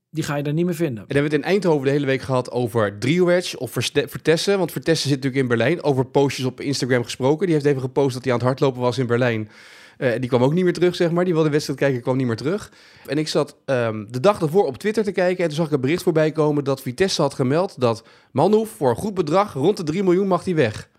Die 0.10 0.24
ga 0.24 0.36
je 0.36 0.44
daar 0.44 0.54
niet 0.54 0.66
meer 0.66 0.76
vinden. 0.76 0.98
En 1.02 1.08
dan 1.08 1.16
hebben 1.18 1.32
we 1.32 1.38
het 1.38 1.46
in 1.46 1.52
Eindhoven 1.54 1.86
de 1.86 1.92
hele 1.92 2.06
week 2.06 2.22
gehad 2.22 2.52
over 2.52 3.00
Driowedge 3.00 3.60
of 3.60 3.72
Vertessen. 3.72 4.58
Want 4.58 4.72
Vertessen 4.72 5.10
zit 5.10 5.18
natuurlijk 5.24 5.44
in 5.44 5.58
Berlijn. 5.58 5.84
Over 5.84 6.06
postjes 6.06 6.46
op 6.46 6.62
Instagram 6.62 7.04
gesproken. 7.04 7.46
Die 7.46 7.56
heeft 7.56 7.68
even 7.68 7.82
gepost 7.82 8.14
dat 8.14 8.24
hij 8.24 8.34
aan 8.34 8.40
het 8.40 8.48
hardlopen 8.48 8.82
was 8.82 8.98
in 8.98 9.08
Berlijn. 9.08 9.50
Eh, 9.98 10.12
die 10.20 10.30
kwam 10.30 10.44
ook 10.44 10.54
niet 10.54 10.64
meer 10.64 10.74
terug, 10.74 10.96
zeg 10.96 11.12
maar. 11.12 11.24
Die 11.24 11.34
wilde 11.34 11.48
de 11.48 11.54
wedstrijd 11.54 11.80
kijken, 11.80 12.02
kwam 12.02 12.18
niet 12.18 12.28
meer 12.28 12.36
terug. 12.36 12.72
En 13.06 13.18
ik 13.18 13.28
zat 13.28 13.58
ehm, 13.66 14.06
de 14.10 14.20
dag 14.20 14.42
ervoor 14.42 14.66
op 14.66 14.78
Twitter 14.78 15.04
te 15.04 15.12
kijken. 15.12 15.44
En 15.44 15.48
toen 15.48 15.58
zag 15.58 15.66
ik 15.66 15.72
een 15.72 15.82
bericht 15.82 16.04
voorbij 16.04 16.32
komen 16.32 16.64
dat 16.64 16.82
Vitesse 16.82 17.22
had 17.22 17.34
gemeld 17.34 17.80
dat 17.80 18.04
Manhoef 18.32 18.70
voor 18.70 18.90
een 18.90 18.96
goed 18.96 19.14
bedrag, 19.14 19.54
rond 19.54 19.78
de 19.78 19.84
3 19.84 20.04
miljoen, 20.04 20.28
mag 20.28 20.46
hij 20.46 20.56
weg. 20.56 20.90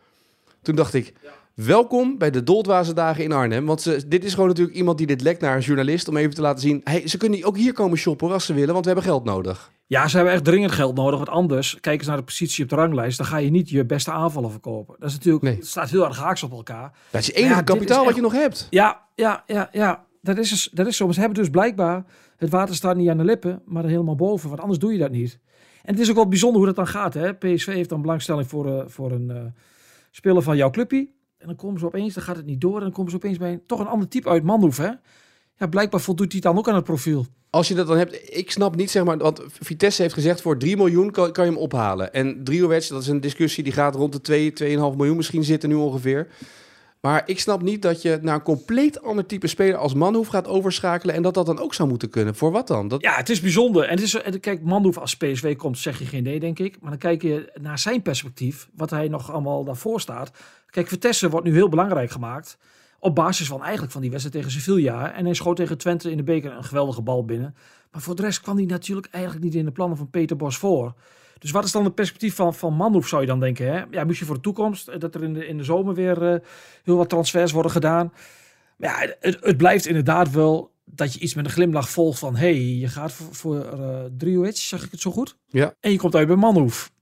Toen 0.63 0.75
dacht 0.75 0.95
ik, 0.95 1.13
welkom 1.55 2.19
bij 2.19 2.31
de 2.31 2.43
Doldwaze 2.43 2.93
dagen 2.93 3.25
in 3.25 3.33
Arnhem. 3.33 3.67
Want 3.67 3.83
ze, 3.83 4.09
dit 4.09 4.25
is 4.25 4.35
gewoon 4.35 4.49
natuurlijk 4.49 4.77
iemand 4.77 4.99
die 4.99 5.07
dit 5.07 5.21
lekt 5.21 5.41
naar 5.41 5.57
een 5.57 5.63
journalist 5.63 6.09
om 6.09 6.17
even 6.17 6.35
te 6.35 6.41
laten 6.41 6.61
zien. 6.61 6.81
Hey, 6.85 7.09
ze 7.09 7.17
kunnen 7.17 7.45
ook 7.45 7.57
hier 7.57 7.73
komen 7.73 7.99
shoppen 7.99 8.31
als 8.31 8.47
ze 8.47 8.55
willen, 8.55 8.73
want 8.73 8.85
we 8.85 8.93
hebben 8.93 9.11
geld 9.11 9.25
nodig. 9.25 9.71
Ja, 9.89 10.09
ze 10.09 10.17
hebben 10.17 10.35
echt 10.35 10.45
dringend 10.45 10.73
geld 10.73 10.95
nodig. 10.97 11.17
Want 11.17 11.29
anders, 11.29 11.81
kijk 11.81 11.99
eens 11.99 12.07
naar 12.09 12.17
de 12.17 12.23
positie 12.23 12.65
op 12.65 12.71
de 12.71 12.77
ranglijst. 12.77 13.17
Dan 13.19 13.27
ga 13.27 13.37
je 13.37 13.51
niet 13.51 13.71
je 13.71 13.85
beste 13.87 14.11
aanvallen 14.11 14.51
verkopen. 14.51 14.95
Dat 14.99 15.09
is 15.09 15.15
natuurlijk, 15.15 15.45
Nee. 15.45 15.55
het 15.57 15.67
staat 15.67 15.91
heel 15.91 16.05
erg 16.05 16.19
haaks 16.19 16.43
op 16.43 16.53
elkaar. 16.53 16.93
Dat 17.11 17.21
is 17.21 17.27
je 17.27 17.33
enige 17.33 17.55
Ja, 17.55 17.63
kapitaal 17.63 18.05
wat 18.05 18.15
je 18.15 18.21
nog 18.21 18.33
hebt. 18.33 18.67
Ja, 18.71 19.03
ja, 19.15 19.43
ja, 19.47 19.69
ja. 19.73 20.05
Dat 20.21 20.39
is, 20.39 20.71
dat 20.73 20.87
is 20.87 20.97
zo. 20.97 21.11
Ze 21.13 21.21
hebben 21.21 21.39
dus 21.39 21.51
blijkbaar, 21.51 22.05
het 22.37 22.51
water 22.51 22.75
staat 22.75 22.97
niet 22.97 23.09
aan 23.09 23.17
de 23.17 23.25
lippen, 23.25 23.63
maar 23.65 23.85
er 23.85 23.91
helemaal 23.91 24.15
boven. 24.15 24.49
Want 24.49 24.61
anders 24.61 24.79
doe 24.79 24.93
je 24.93 24.99
dat 24.99 25.11
niet. 25.11 25.39
En 25.83 25.93
het 25.93 26.03
is 26.03 26.09
ook 26.11 26.17
wel 26.17 26.29
bijzonder 26.29 26.57
hoe 26.57 26.67
dat 26.67 26.77
dan 26.77 26.87
gaat. 26.87 27.15
Hè? 27.15 27.35
PSV 27.35 27.67
heeft 27.67 27.89
dan 27.89 28.01
belangstelling 28.01 28.49
voor, 28.49 28.79
eh, 28.81 28.85
voor 28.87 29.11
een 29.13 29.31
eh, 29.31 29.43
speler 30.11 30.43
van 30.43 30.57
jouw 30.57 30.71
clubje. 30.71 31.09
En 31.39 31.47
dan 31.47 31.57
komen 31.57 31.81
ze 31.81 31.87
opeens, 31.87 32.15
dan 32.15 32.23
gaat 32.23 32.37
het 32.37 32.47
niet 32.47 32.61
door. 32.61 32.77
En 32.77 32.83
dan 32.83 32.93
komen 32.93 33.11
ze 33.11 33.17
opeens 33.17 33.39
bij 33.39 33.53
een, 33.53 33.63
toch 33.67 33.81
een 33.81 33.87
ander 33.87 34.09
type 34.09 34.29
uit 34.29 34.43
Manhoef. 34.43 34.77
Hè? 34.77 34.91
Ja, 35.59 35.67
blijkbaar 35.67 36.01
voldoet 36.01 36.33
hij 36.33 36.41
dan 36.41 36.59
ook 36.59 36.69
aan 36.69 36.75
het 36.75 36.85
profiel. 36.85 37.27
Als 37.51 37.69
je 37.69 37.75
dat 37.75 37.87
dan 37.87 37.97
hebt, 37.97 38.37
ik 38.39 38.51
snap 38.51 38.77
niet 38.77 38.91
zeg 38.91 39.05
maar, 39.05 39.17
want 39.19 39.41
Vitesse 39.61 40.03
heeft 40.03 40.15
gezegd 40.15 40.41
voor 40.41 40.59
3 40.59 40.77
miljoen 40.77 41.11
kan, 41.11 41.33
kan 41.33 41.45
je 41.45 41.51
hem 41.51 41.61
ophalen. 41.61 42.13
En 42.13 42.45
Driowedge, 42.45 42.93
dat 42.93 43.03
is 43.03 43.09
een 43.09 43.21
discussie 43.21 43.65
die 43.65 43.73
gaat 43.73 43.95
rond 43.95 44.13
de 44.13 44.21
2, 44.21 44.53
2,5 44.53 44.57
miljoen 44.77 45.17
misschien 45.17 45.45
zitten 45.45 45.69
nu 45.69 45.75
ongeveer. 45.75 46.29
Maar 47.01 47.23
ik 47.27 47.41
snap 47.41 47.63
niet 47.63 47.83
dat 47.83 48.03
je 48.03 48.19
naar 48.23 48.35
een 48.35 48.43
compleet 48.43 49.03
ander 49.03 49.27
type 49.27 49.47
speler 49.47 49.77
als 49.77 49.95
Manhoef 49.95 50.29
gaat 50.29 50.47
overschakelen 50.47 51.15
en 51.15 51.23
dat 51.23 51.35
dat 51.35 51.47
dan 51.47 51.59
ook 51.59 51.75
zou 51.75 51.89
moeten 51.89 52.11
kunnen. 52.11 52.35
Voor 52.35 52.51
wat 52.51 52.67
dan? 52.67 52.89
Dat, 52.89 53.03
Ja, 53.03 53.15
het 53.15 53.29
is 53.29 53.41
bijzonder. 53.41 53.85
En 53.85 53.95
het 53.95 54.03
is, 54.03 54.15
en 54.15 54.41
kijk, 54.41 54.63
Manhoef 54.63 54.99
als 54.99 55.17
PSV 55.17 55.57
komt, 55.57 55.79
zeg 55.79 55.99
je 55.99 56.05
geen 56.05 56.23
nee, 56.23 56.41
denk 56.41 56.59
ik. 56.59 56.77
Maar 56.81 56.91
dan 56.91 56.99
kijk 56.99 57.23
je 57.23 57.53
naar 57.61 57.79
zijn 57.79 58.03
perspectief, 58.03 58.69
wat 58.75 58.91
hij 58.91 59.09
nog 59.09 59.33
allemaal 59.33 59.65
daarvoor 59.65 60.01
staat. 60.01 60.31
Kijk, 60.71 60.89
Vitesse 60.89 61.31
wordt 61.31 61.47
nu 61.47 61.53
heel 61.53 61.69
belangrijk 61.69 62.11
gemaakt. 62.11 62.59
Op 62.99 63.15
basis 63.15 63.47
van 63.47 63.63
eigenlijk 63.63 63.93
van 63.93 64.01
die 64.01 64.11
wedstrijd 64.11 64.39
tegen 64.39 64.61
Sevilla. 64.61 65.13
En 65.13 65.25
hij 65.25 65.35
schoot 65.35 65.57
tegen 65.57 65.79
Twente 65.79 66.11
in 66.11 66.17
de 66.17 66.23
beker 66.23 66.53
een 66.53 66.65
geweldige 66.65 67.03
bal 67.03 67.25
binnen. 67.25 67.55
Maar 67.91 68.01
voor 68.01 68.15
de 68.15 68.23
rest 68.23 68.41
kwam 68.41 68.57
hij 68.57 68.65
natuurlijk 68.65 69.09
eigenlijk 69.11 69.45
niet 69.45 69.55
in 69.55 69.65
de 69.65 69.71
plannen 69.71 69.97
van 69.97 70.11
Peter 70.11 70.37
Bos 70.37 70.57
voor. 70.57 70.95
Dus 71.39 71.51
wat 71.51 71.65
is 71.65 71.73
dan 71.73 71.85
het 71.85 71.95
perspectief 71.95 72.35
van, 72.35 72.55
van 72.55 72.75
Manhoef, 72.75 73.09
zou 73.09 73.21
je 73.21 73.27
dan 73.27 73.41
denken? 73.41 73.67
Hè? 73.67 73.85
Ja, 73.91 74.05
je 74.09 74.25
voor 74.25 74.35
de 74.35 74.41
toekomst, 74.41 74.89
eh, 74.89 74.99
dat 74.99 75.15
er 75.15 75.23
in 75.23 75.35
de, 75.35 75.47
in 75.47 75.57
de 75.57 75.65
zomer 75.65 75.95
weer 75.95 76.33
eh, 76.33 76.41
heel 76.83 76.97
wat 76.97 77.09
transfers 77.09 77.53
worden 77.53 77.73
gedaan. 77.73 78.13
Maar 78.77 78.91
ja, 78.91 79.15
het, 79.21 79.37
het 79.41 79.57
blijft 79.57 79.87
inderdaad 79.87 80.31
wel 80.31 80.75
dat 80.85 81.13
je 81.13 81.19
iets 81.19 81.35
met 81.35 81.45
een 81.45 81.51
glimlach 81.51 81.91
volgt 81.91 82.19
van... 82.19 82.37
hey, 82.37 82.61
je 82.61 82.89
gaat 82.89 83.13
voor, 83.13 83.35
voor 83.35 83.79
uh, 83.79 83.99
Driowitz, 84.17 84.69
zeg 84.69 84.85
ik 84.85 84.91
het 84.91 85.01
zo 85.01 85.11
goed? 85.11 85.37
Ja. 85.47 85.75
En 85.81 85.91
je 85.91 85.99
komt 85.99 86.15
uit 86.15 86.27
bij 86.27 86.37
Manhoef. 86.37 86.93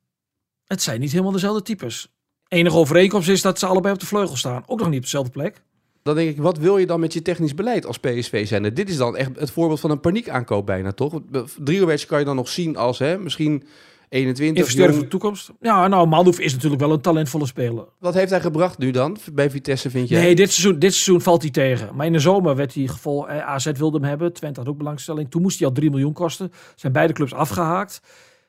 Het 0.65 0.83
zijn 0.83 1.01
niet 1.01 1.11
helemaal 1.11 1.33
dezelfde 1.33 1.63
types. 1.63 2.13
Enige 2.49 2.77
overeenkomst 2.77 3.29
is 3.29 3.43
dat 3.43 3.59
ze 3.59 3.67
allebei 3.67 3.95
op 3.95 4.01
de 4.01 4.07
vleugel 4.07 4.37
staan. 4.37 4.63
Ook 4.67 4.79
nog 4.79 4.89
niet 4.89 4.97
op 4.97 5.03
dezelfde 5.03 5.31
plek. 5.31 5.63
Dan 6.05 6.15
denk 6.15 6.31
ik, 6.31 6.43
wat 6.43 6.59
wil 6.59 6.79
je 6.79 6.87
dan 6.87 7.01
met 7.01 7.13
je 7.13 7.23
technisch 7.23 7.55
beleid 7.55 7.87
als 7.87 7.99
PSV 7.99 8.47
zijn? 8.47 8.75
Dit 8.75 8.89
is 8.89 8.97
dan 8.97 9.17
echt 9.17 9.31
het 9.39 9.51
voorbeeld 9.51 9.81
van 9.81 9.91
een 9.91 10.01
paniekaankoop 10.01 10.67
bijna, 10.67 10.93
toch? 10.93 11.21
Driowedge 11.59 12.07
kan 12.07 12.19
je 12.19 12.25
dan 12.25 12.37
nog 12.37 12.49
zien 12.49 12.77
als 12.77 12.99
hè, 12.99 13.19
misschien 13.19 13.65
21. 14.09 14.57
Investeren 14.57 14.85
jong. 14.85 14.95
voor 14.95 15.05
de 15.05 15.11
toekomst. 15.11 15.53
Ja, 15.61 15.89
nou, 15.89 16.09
Manhoef 16.09 16.41
is 16.41 16.53
natuurlijk 16.53 16.81
wel 16.81 16.93
een 16.93 17.01
talentvolle 17.01 17.47
speler. 17.47 17.85
Wat 17.99 18.15
heeft 18.15 18.31
hij 18.31 18.41
gebracht 18.41 18.79
nu 18.79 18.91
dan 18.91 19.17
bij 19.33 19.51
Vitesse, 19.51 19.91
vind 19.91 20.09
je? 20.09 20.17
Nee, 20.17 20.35
dit 20.35 20.53
seizoen, 20.53 20.79
dit 20.79 20.93
seizoen 20.93 21.21
valt 21.21 21.43
hij 21.43 21.51
tegen. 21.51 21.95
Maar 21.95 22.07
in 22.07 22.13
de 22.13 22.19
zomer 22.19 22.57
werd 22.57 22.75
hij 22.75 22.87
gevol. 22.87 23.29
Eh, 23.29 23.47
AZ 23.49 23.71
wilde 23.77 23.99
hem 23.99 24.09
hebben. 24.09 24.33
Twente 24.33 24.61
had 24.61 24.69
ook 24.69 24.79
belangstelling. 24.79 25.31
Toen 25.31 25.43
moest 25.43 25.59
hij 25.59 25.69
al 25.69 25.75
3 25.75 25.91
miljoen 25.91 26.13
kosten. 26.13 26.53
Zijn 26.75 26.93
beide 26.93 27.13
clubs 27.13 27.35
afgehaakt. 27.35 28.01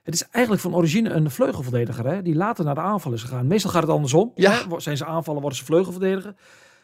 Het 0.03 0.13
is 0.13 0.27
eigenlijk 0.31 0.63
van 0.63 0.75
origine 0.75 1.09
een 1.09 1.31
vleugelverdediger. 1.31 2.07
Hè, 2.07 2.21
die 2.21 2.35
later 2.35 2.65
naar 2.65 2.75
de 2.75 2.81
aanval 2.81 3.13
is 3.13 3.21
gegaan. 3.21 3.47
Meestal 3.47 3.71
gaat 3.71 3.81
het 3.81 3.91
andersom. 3.91 4.31
Ja. 4.35 4.51
Hè, 4.51 4.79
zijn 4.79 4.97
ze 4.97 5.05
aanvallen, 5.05 5.41
worden 5.41 5.59
ze 5.59 5.65
vleugelverdediger. 5.65 6.35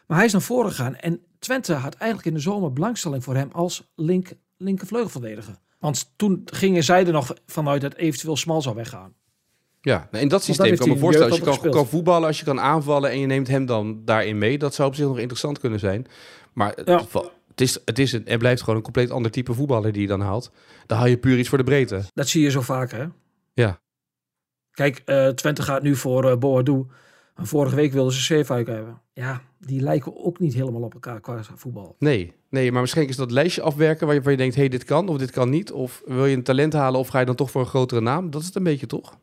Maar 0.06 0.16
hij 0.16 0.26
is 0.26 0.32
naar 0.32 0.42
voren 0.42 0.70
gegaan. 0.70 0.96
En 0.96 1.20
Twente 1.38 1.72
had 1.74 1.94
eigenlijk 1.94 2.28
in 2.30 2.34
de 2.34 2.40
zomer 2.40 2.72
belangstelling 2.72 3.24
voor 3.24 3.34
hem 3.34 3.48
als 3.52 3.90
link, 3.94 4.32
linker 4.56 4.86
vleugelverdediger. 4.86 5.58
Want 5.78 6.12
toen 6.16 6.42
gingen 6.44 6.84
zij 6.84 7.06
er 7.06 7.12
nog 7.12 7.34
vanuit 7.46 7.80
dat 7.80 7.94
eventueel 7.94 8.36
Smal 8.36 8.62
zou 8.62 8.74
weggaan. 8.74 9.14
Ja, 9.80 10.08
nou, 10.10 10.22
in 10.22 10.28
dat 10.28 10.42
systeem 10.42 10.76
kan 10.76 10.86
ik 10.86 10.92
me 10.94 10.98
voorstellen. 10.98 11.30
Als 11.30 11.60
je 11.60 11.68
kan, 11.68 11.86
voetballen, 11.86 12.26
als 12.26 12.38
je 12.38 12.44
kan 12.44 12.60
aanvallen 12.60 13.10
en 13.10 13.18
je 13.18 13.26
neemt 13.26 13.48
hem 13.48 13.66
dan 13.66 14.04
daarin 14.04 14.38
mee, 14.38 14.58
dat 14.58 14.74
zou 14.74 14.88
op 14.88 14.94
zich 14.94 15.06
nog 15.06 15.18
interessant 15.18 15.58
kunnen 15.58 15.78
zijn. 15.78 16.06
Maar 16.52 16.72
het, 16.74 16.86
Ja. 16.88 17.04
va- 17.04 17.30
het, 17.48 17.60
is, 17.60 17.78
het, 17.84 17.98
is 17.98 18.12
een, 18.12 18.38
blijft 18.38 18.60
gewoon 18.60 18.76
een 18.76 18.82
compleet 18.82 19.10
ander 19.10 19.30
type 19.30 19.54
voetballer 19.54 19.92
die 19.92 20.02
je 20.02 20.08
dan 20.08 20.20
haalt. 20.20 20.50
Dan 20.86 20.98
haal 20.98 21.06
je 21.06 21.18
puur 21.18 21.38
iets 21.38 21.48
voor 21.48 21.58
de 21.58 21.64
breedte. 21.64 22.02
Dat 22.14 22.28
zie 22.28 22.42
je 22.42 22.50
zo 22.50 22.60
vaak, 22.60 22.90
hè? 22.90 23.04
Ja. 23.54 23.80
Kijk, 24.70 25.02
eh, 25.04 25.28
Twente 25.28 25.62
gaat 25.62 25.82
nu 25.82 25.96
voor 25.96 26.30
eh 26.30 26.36
Boadu. 26.36 26.86
En 27.34 27.46
vorige 27.46 27.74
week 27.74 27.92
wilden 27.92 28.12
ze 28.12 28.20
Zeefuik 28.20 28.66
hebben. 28.66 29.00
Ja, 29.12 29.42
die 29.58 29.80
lijken 29.80 30.24
ook 30.24 30.38
niet 30.38 30.54
helemaal 30.54 30.82
op 30.82 30.94
elkaar 30.94 31.20
qua 31.20 31.42
voetbal. 31.54 31.96
Nee, 31.98 32.32
nee, 32.48 32.72
maar 32.72 32.80
misschien 32.80 33.08
is 33.08 33.16
dat 33.16 33.30
lijstje 33.30 33.62
afwerken 33.62 34.06
waar 34.06 34.14
je, 34.14 34.22
waar 34.22 34.30
je 34.30 34.36
denkt, 34.36 34.54
hé, 34.54 34.60
hey, 34.60 34.70
dit 34.70 34.84
kan 34.84 35.08
of 35.08 35.18
dit 35.18 35.30
kan 35.30 35.50
niet. 35.50 35.72
Of 35.72 36.02
wil 36.06 36.26
je 36.26 36.36
een 36.36 36.42
talent 36.42 36.72
halen 36.72 37.00
of 37.00 37.08
ga 37.08 37.18
je 37.18 37.26
dan 37.26 37.34
toch 37.34 37.50
voor 37.50 37.60
een 37.60 37.66
grotere 37.66 38.00
naam? 38.00 38.30
Dat 38.30 38.40
is 38.40 38.46
het 38.46 38.56
een 38.56 38.62
beetje, 38.62 38.86
toch? 38.86 39.18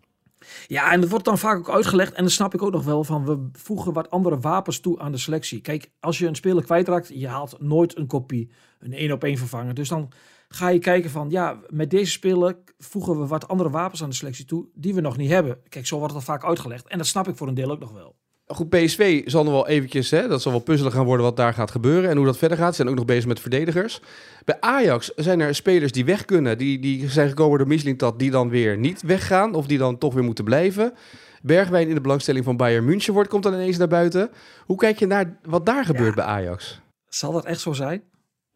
Ja, 0.67 0.91
en 0.91 1.01
dat 1.01 1.09
wordt 1.09 1.25
dan 1.25 1.37
vaak 1.37 1.57
ook 1.57 1.69
uitgelegd. 1.69 2.13
En 2.13 2.21
dan 2.21 2.31
snap 2.31 2.53
ik 2.53 2.61
ook 2.61 2.71
nog 2.71 2.83
wel 2.83 3.03
van, 3.03 3.25
we 3.25 3.49
voegen 3.51 3.93
wat 3.93 4.09
andere 4.09 4.39
wapens 4.39 4.79
toe 4.79 4.99
aan 4.99 5.11
de 5.11 5.17
selectie. 5.17 5.61
Kijk, 5.61 5.91
als 5.99 6.17
je 6.17 6.27
een 6.27 6.35
speler 6.35 6.63
kwijtraakt, 6.63 7.11
je 7.13 7.27
haalt 7.27 7.55
nooit 7.59 7.97
een 7.97 8.07
kopie, 8.07 8.51
een 8.79 8.93
één 8.93 9.11
op 9.11 9.23
één 9.23 9.37
vervanger. 9.37 9.73
Dus 9.73 9.89
dan 9.89 10.11
ga 10.49 10.69
je 10.69 10.79
kijken 10.79 11.09
van, 11.09 11.29
ja, 11.29 11.59
met 11.67 11.89
deze 11.89 12.11
speler 12.11 12.57
voegen 12.77 13.19
we 13.19 13.27
wat 13.27 13.47
andere 13.47 13.69
wapens 13.69 14.03
aan 14.03 14.09
de 14.09 14.15
selectie 14.15 14.45
toe, 14.45 14.67
die 14.73 14.93
we 14.93 15.01
nog 15.01 15.17
niet 15.17 15.29
hebben. 15.29 15.57
Kijk, 15.69 15.87
zo 15.87 15.97
wordt 15.97 16.13
dat 16.13 16.23
vaak 16.23 16.43
uitgelegd. 16.43 16.87
En 16.87 16.97
dat 16.97 17.07
snap 17.07 17.27
ik 17.27 17.35
voor 17.35 17.47
een 17.47 17.53
deel 17.53 17.71
ook 17.71 17.79
nog 17.79 17.91
wel. 17.91 18.15
Goed, 18.45 18.69
PSV 18.69 19.21
zal 19.25 19.43
nog 19.43 19.53
wel 19.53 19.67
eventjes, 19.67 20.09
hè, 20.09 20.27
dat 20.27 20.41
zal 20.41 20.51
wel 20.51 20.61
puzzelen 20.61 20.91
gaan 20.91 21.05
worden 21.05 21.25
wat 21.25 21.37
daar 21.37 21.53
gaat 21.53 21.71
gebeuren 21.71 22.09
en 22.09 22.17
hoe 22.17 22.25
dat 22.25 22.37
verder 22.37 22.57
gaat. 22.57 22.69
Ze 22.69 22.75
zijn 22.75 22.87
ook 22.87 22.95
nog 22.95 23.05
bezig 23.05 23.25
met 23.25 23.39
verdedigers. 23.39 24.01
Bij 24.45 24.57
Ajax 24.59 25.11
zijn 25.15 25.39
er 25.39 25.55
spelers 25.55 25.91
die 25.91 26.05
weg 26.05 26.25
kunnen, 26.25 26.57
die, 26.57 26.79
die 26.79 27.09
zijn 27.09 27.29
gekomen 27.29 27.57
door 27.57 27.67
Mislintat, 27.67 28.19
die 28.19 28.31
dan 28.31 28.49
weer 28.49 28.77
niet 28.77 29.01
weggaan 29.01 29.53
of 29.53 29.67
die 29.67 29.77
dan 29.77 29.97
toch 29.97 30.13
weer 30.13 30.23
moeten 30.23 30.43
blijven. 30.43 30.93
Bergwijn 31.41 31.87
in 31.87 31.95
de 31.95 32.01
belangstelling 32.01 32.45
van 32.45 32.57
Bayern 32.57 32.85
München 32.85 33.13
wordt, 33.13 33.29
komt 33.29 33.43
dan 33.43 33.53
ineens 33.53 33.77
naar 33.77 33.87
buiten. 33.87 34.31
Hoe 34.65 34.77
kijk 34.77 34.99
je 34.99 35.07
naar 35.07 35.39
wat 35.43 35.65
daar 35.65 35.85
gebeurt 35.85 36.15
bij 36.15 36.25
Ajax? 36.25 36.81
Zal 37.09 37.31
dat 37.31 37.45
echt 37.45 37.59
zo 37.59 37.73
zijn? 37.73 38.03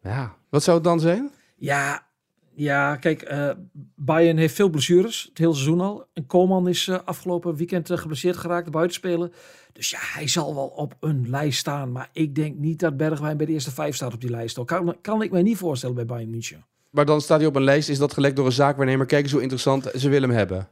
Ja, 0.00 0.36
wat 0.50 0.62
zou 0.62 0.76
het 0.76 0.84
dan 0.84 1.00
zijn? 1.00 1.30
Ja, 1.54 2.06
ja 2.54 2.96
kijk, 2.96 3.30
uh, 3.32 3.50
Bayern 3.94 4.36
heeft 4.36 4.54
veel 4.54 4.68
blessures, 4.68 5.26
het 5.28 5.38
hele 5.38 5.52
seizoen 5.52 5.80
al. 5.80 6.06
En 6.12 6.26
Koeman 6.26 6.68
is 6.68 6.86
uh, 6.86 6.98
afgelopen 7.04 7.56
weekend 7.56 7.90
uh, 7.90 7.98
geblesseerd 7.98 8.36
geraakt, 8.36 8.70
buitenspelen. 8.70 9.32
Dus 9.72 9.90
ja, 9.90 9.98
hij 10.00 10.28
zal 10.28 10.54
wel 10.54 10.66
op 10.66 10.96
een 11.00 11.30
lijst 11.30 11.58
staan. 11.58 11.92
Maar 11.92 12.08
ik 12.12 12.34
denk 12.34 12.56
niet 12.56 12.78
dat 12.78 12.96
Bergwijn 12.96 13.36
bij 13.36 13.46
de 13.46 13.52
eerste 13.52 13.70
vijf 13.70 13.94
staat 13.94 14.14
op 14.14 14.20
die 14.20 14.30
lijst. 14.30 14.56
Dat 14.56 14.66
kan, 14.66 14.96
kan 15.00 15.22
ik 15.22 15.30
mij 15.30 15.42
niet 15.42 15.56
voorstellen 15.56 15.96
bij 15.96 16.06
Bayern 16.06 16.30
München. 16.30 16.64
Maar 16.90 17.04
dan 17.04 17.20
staat 17.20 17.38
hij 17.38 17.48
op 17.48 17.56
een 17.56 17.64
lijst, 17.64 17.88
is 17.88 17.98
dat 17.98 18.12
gelekt 18.12 18.36
door 18.36 18.46
een 18.46 18.52
zaakwaarnemer. 18.52 19.06
Kijk 19.06 19.22
eens 19.22 19.32
hoe 19.32 19.42
interessant, 19.42 19.90
ze 19.94 20.08
willen 20.08 20.28
hem 20.28 20.38
hebben. 20.38 20.68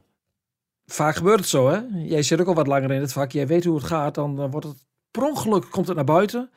Vaak 0.85 1.15
gebeurt 1.15 1.39
het 1.39 1.49
zo, 1.49 1.69
hè? 1.69 1.79
Jij 1.93 2.23
zit 2.23 2.41
ook 2.41 2.47
al 2.47 2.53
wat 2.53 2.67
langer 2.67 2.91
in 2.91 3.01
het 3.01 3.13
vak. 3.13 3.31
Jij 3.31 3.47
weet 3.47 3.63
hoe 3.63 3.75
het 3.75 3.85
gaat. 3.85 4.15
Dan 4.15 4.51
wordt 4.51 4.67
het 4.67 4.85
per 5.11 5.23
ongeluk 5.23 5.67
komt 5.69 5.87
het 5.87 5.95
naar 5.95 6.05
buiten. 6.05 6.49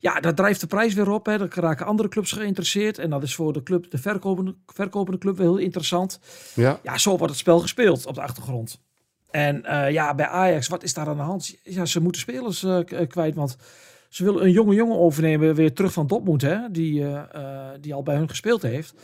Ja, 0.00 0.20
dat 0.20 0.36
drijft 0.36 0.60
de 0.60 0.66
prijs 0.66 0.94
weer 0.94 1.10
op. 1.10 1.26
Hè. 1.26 1.38
Dan 1.38 1.48
raken 1.50 1.86
andere 1.86 2.08
clubs 2.08 2.32
geïnteresseerd. 2.32 2.98
En 2.98 3.10
dat 3.10 3.22
is 3.22 3.34
voor 3.34 3.52
de 3.52 3.62
club, 3.62 3.90
de 3.90 3.98
verkopende, 3.98 4.54
verkopende 4.66 5.18
club 5.18 5.36
wel 5.36 5.46
heel 5.46 5.64
interessant. 5.64 6.20
Ja. 6.54 6.80
ja, 6.82 6.98
zo 6.98 7.10
wordt 7.10 7.32
het 7.32 7.36
spel 7.36 7.58
gespeeld 7.58 8.06
op 8.06 8.14
de 8.14 8.20
achtergrond. 8.20 8.80
En 9.30 9.62
uh, 9.64 9.90
ja, 9.90 10.14
bij 10.14 10.26
Ajax, 10.26 10.68
wat 10.68 10.82
is 10.82 10.94
daar 10.94 11.08
aan 11.08 11.16
de 11.16 11.22
hand? 11.22 11.56
Ja, 11.62 11.84
ze 11.84 12.00
moeten 12.00 12.20
spelers 12.20 12.62
uh, 12.62 12.80
kwijt, 13.08 13.34
want 13.34 13.56
ze 14.08 14.24
willen 14.24 14.44
een 14.44 14.50
jonge 14.50 14.74
jongen 14.74 14.98
overnemen, 14.98 15.54
weer 15.54 15.74
terug 15.74 15.92
van 15.92 16.06
Dortmund, 16.06 16.42
hè, 16.42 16.70
die, 16.70 17.00
uh, 17.00 17.22
die 17.80 17.94
al 17.94 18.02
bij 18.02 18.16
hun 18.16 18.28
gespeeld 18.28 18.62
heeft. 18.62 18.94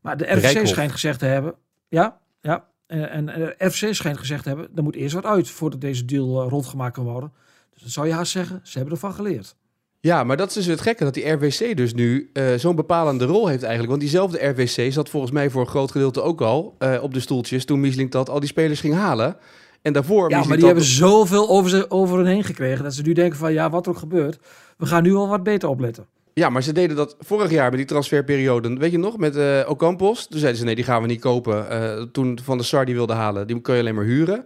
Maar 0.00 0.16
de 0.16 0.24
RFC 0.24 0.40
Rijkhoff. 0.40 0.68
schijnt 0.68 0.92
gezegd 0.92 1.18
te 1.18 1.24
hebben, 1.24 1.54
ja, 1.88 2.20
ja, 2.40 2.68
en, 2.86 3.08
en 3.10 3.26
de 3.26 3.54
RFC 3.58 3.94
schijnt 3.94 4.18
gezegd 4.18 4.42
te 4.42 4.48
hebben, 4.48 4.68
er 4.74 4.82
moet 4.82 4.96
eerst 4.96 5.14
wat 5.14 5.24
uit 5.24 5.50
voordat 5.50 5.80
deze 5.80 6.04
deal 6.04 6.48
rondgemaakt 6.48 6.94
kan 6.94 7.04
worden. 7.04 7.32
Dus 7.72 7.82
dan 7.82 7.90
zou 7.90 8.06
je 8.06 8.12
haast 8.12 8.32
zeggen, 8.32 8.60
ze 8.62 8.78
hebben 8.78 8.94
ervan 8.94 9.14
geleerd. 9.14 9.56
Ja, 10.04 10.24
maar 10.24 10.36
dat 10.36 10.48
is 10.48 10.54
dus 10.54 10.66
het 10.66 10.80
gekke, 10.80 11.04
dat 11.04 11.14
die 11.14 11.30
RWC 11.30 11.76
dus 11.76 11.94
nu 11.94 12.30
uh, 12.32 12.54
zo'n 12.56 12.76
bepalende 12.76 13.24
rol 13.24 13.46
heeft 13.46 13.62
eigenlijk. 13.62 13.90
Want 13.90 14.00
diezelfde 14.00 14.46
RWC 14.46 14.92
zat 14.92 15.08
volgens 15.08 15.32
mij 15.32 15.50
voor 15.50 15.60
een 15.60 15.66
groot 15.66 15.90
gedeelte 15.90 16.22
ook 16.22 16.40
al 16.40 16.76
uh, 16.78 17.02
op 17.02 17.14
de 17.14 17.20
stoeltjes 17.20 17.64
toen 17.64 17.80
Miesling 17.80 18.10
dat 18.10 18.28
al 18.28 18.40
die 18.40 18.48
spelers 18.48 18.80
ging 18.80 18.94
halen. 18.94 19.36
En 19.82 19.92
daarvoor... 19.92 20.30
Ja, 20.30 20.44
maar 20.44 20.56
die 20.56 20.66
hebben 20.66 20.84
zoveel 20.84 21.48
over, 21.48 21.70
ze, 21.70 21.90
over 21.90 22.18
hen 22.18 22.26
heen 22.26 22.44
gekregen 22.44 22.84
dat 22.84 22.94
ze 22.94 23.02
nu 23.02 23.12
denken 23.12 23.38
van 23.38 23.52
ja, 23.52 23.70
wat 23.70 23.86
er 23.86 23.92
ook 23.92 23.98
gebeurt, 23.98 24.38
we 24.76 24.86
gaan 24.86 25.02
nu 25.02 25.14
al 25.14 25.28
wat 25.28 25.42
beter 25.42 25.68
opletten. 25.68 26.06
Ja, 26.34 26.48
maar 26.48 26.62
ze 26.62 26.72
deden 26.72 26.96
dat 26.96 27.16
vorig 27.20 27.50
jaar 27.50 27.68
bij 27.68 27.78
die 27.78 27.86
transferperiode, 27.86 28.74
weet 28.74 28.90
je 28.90 28.98
nog, 28.98 29.18
met 29.18 29.36
uh, 29.36 29.60
Ocampos. 29.68 30.26
Toen 30.26 30.38
zeiden 30.38 30.60
ze 30.60 30.66
nee, 30.66 30.74
die 30.74 30.84
gaan 30.84 31.02
we 31.02 31.08
niet 31.08 31.20
kopen. 31.20 32.10
Toen 32.12 32.38
Van 32.42 32.58
de 32.58 32.64
Sar 32.64 32.84
die 32.84 32.94
wilde 32.94 33.12
halen, 33.12 33.46
die 33.46 33.60
kun 33.60 33.74
je 33.74 33.80
alleen 33.80 33.94
maar 33.94 34.04
huren. 34.04 34.44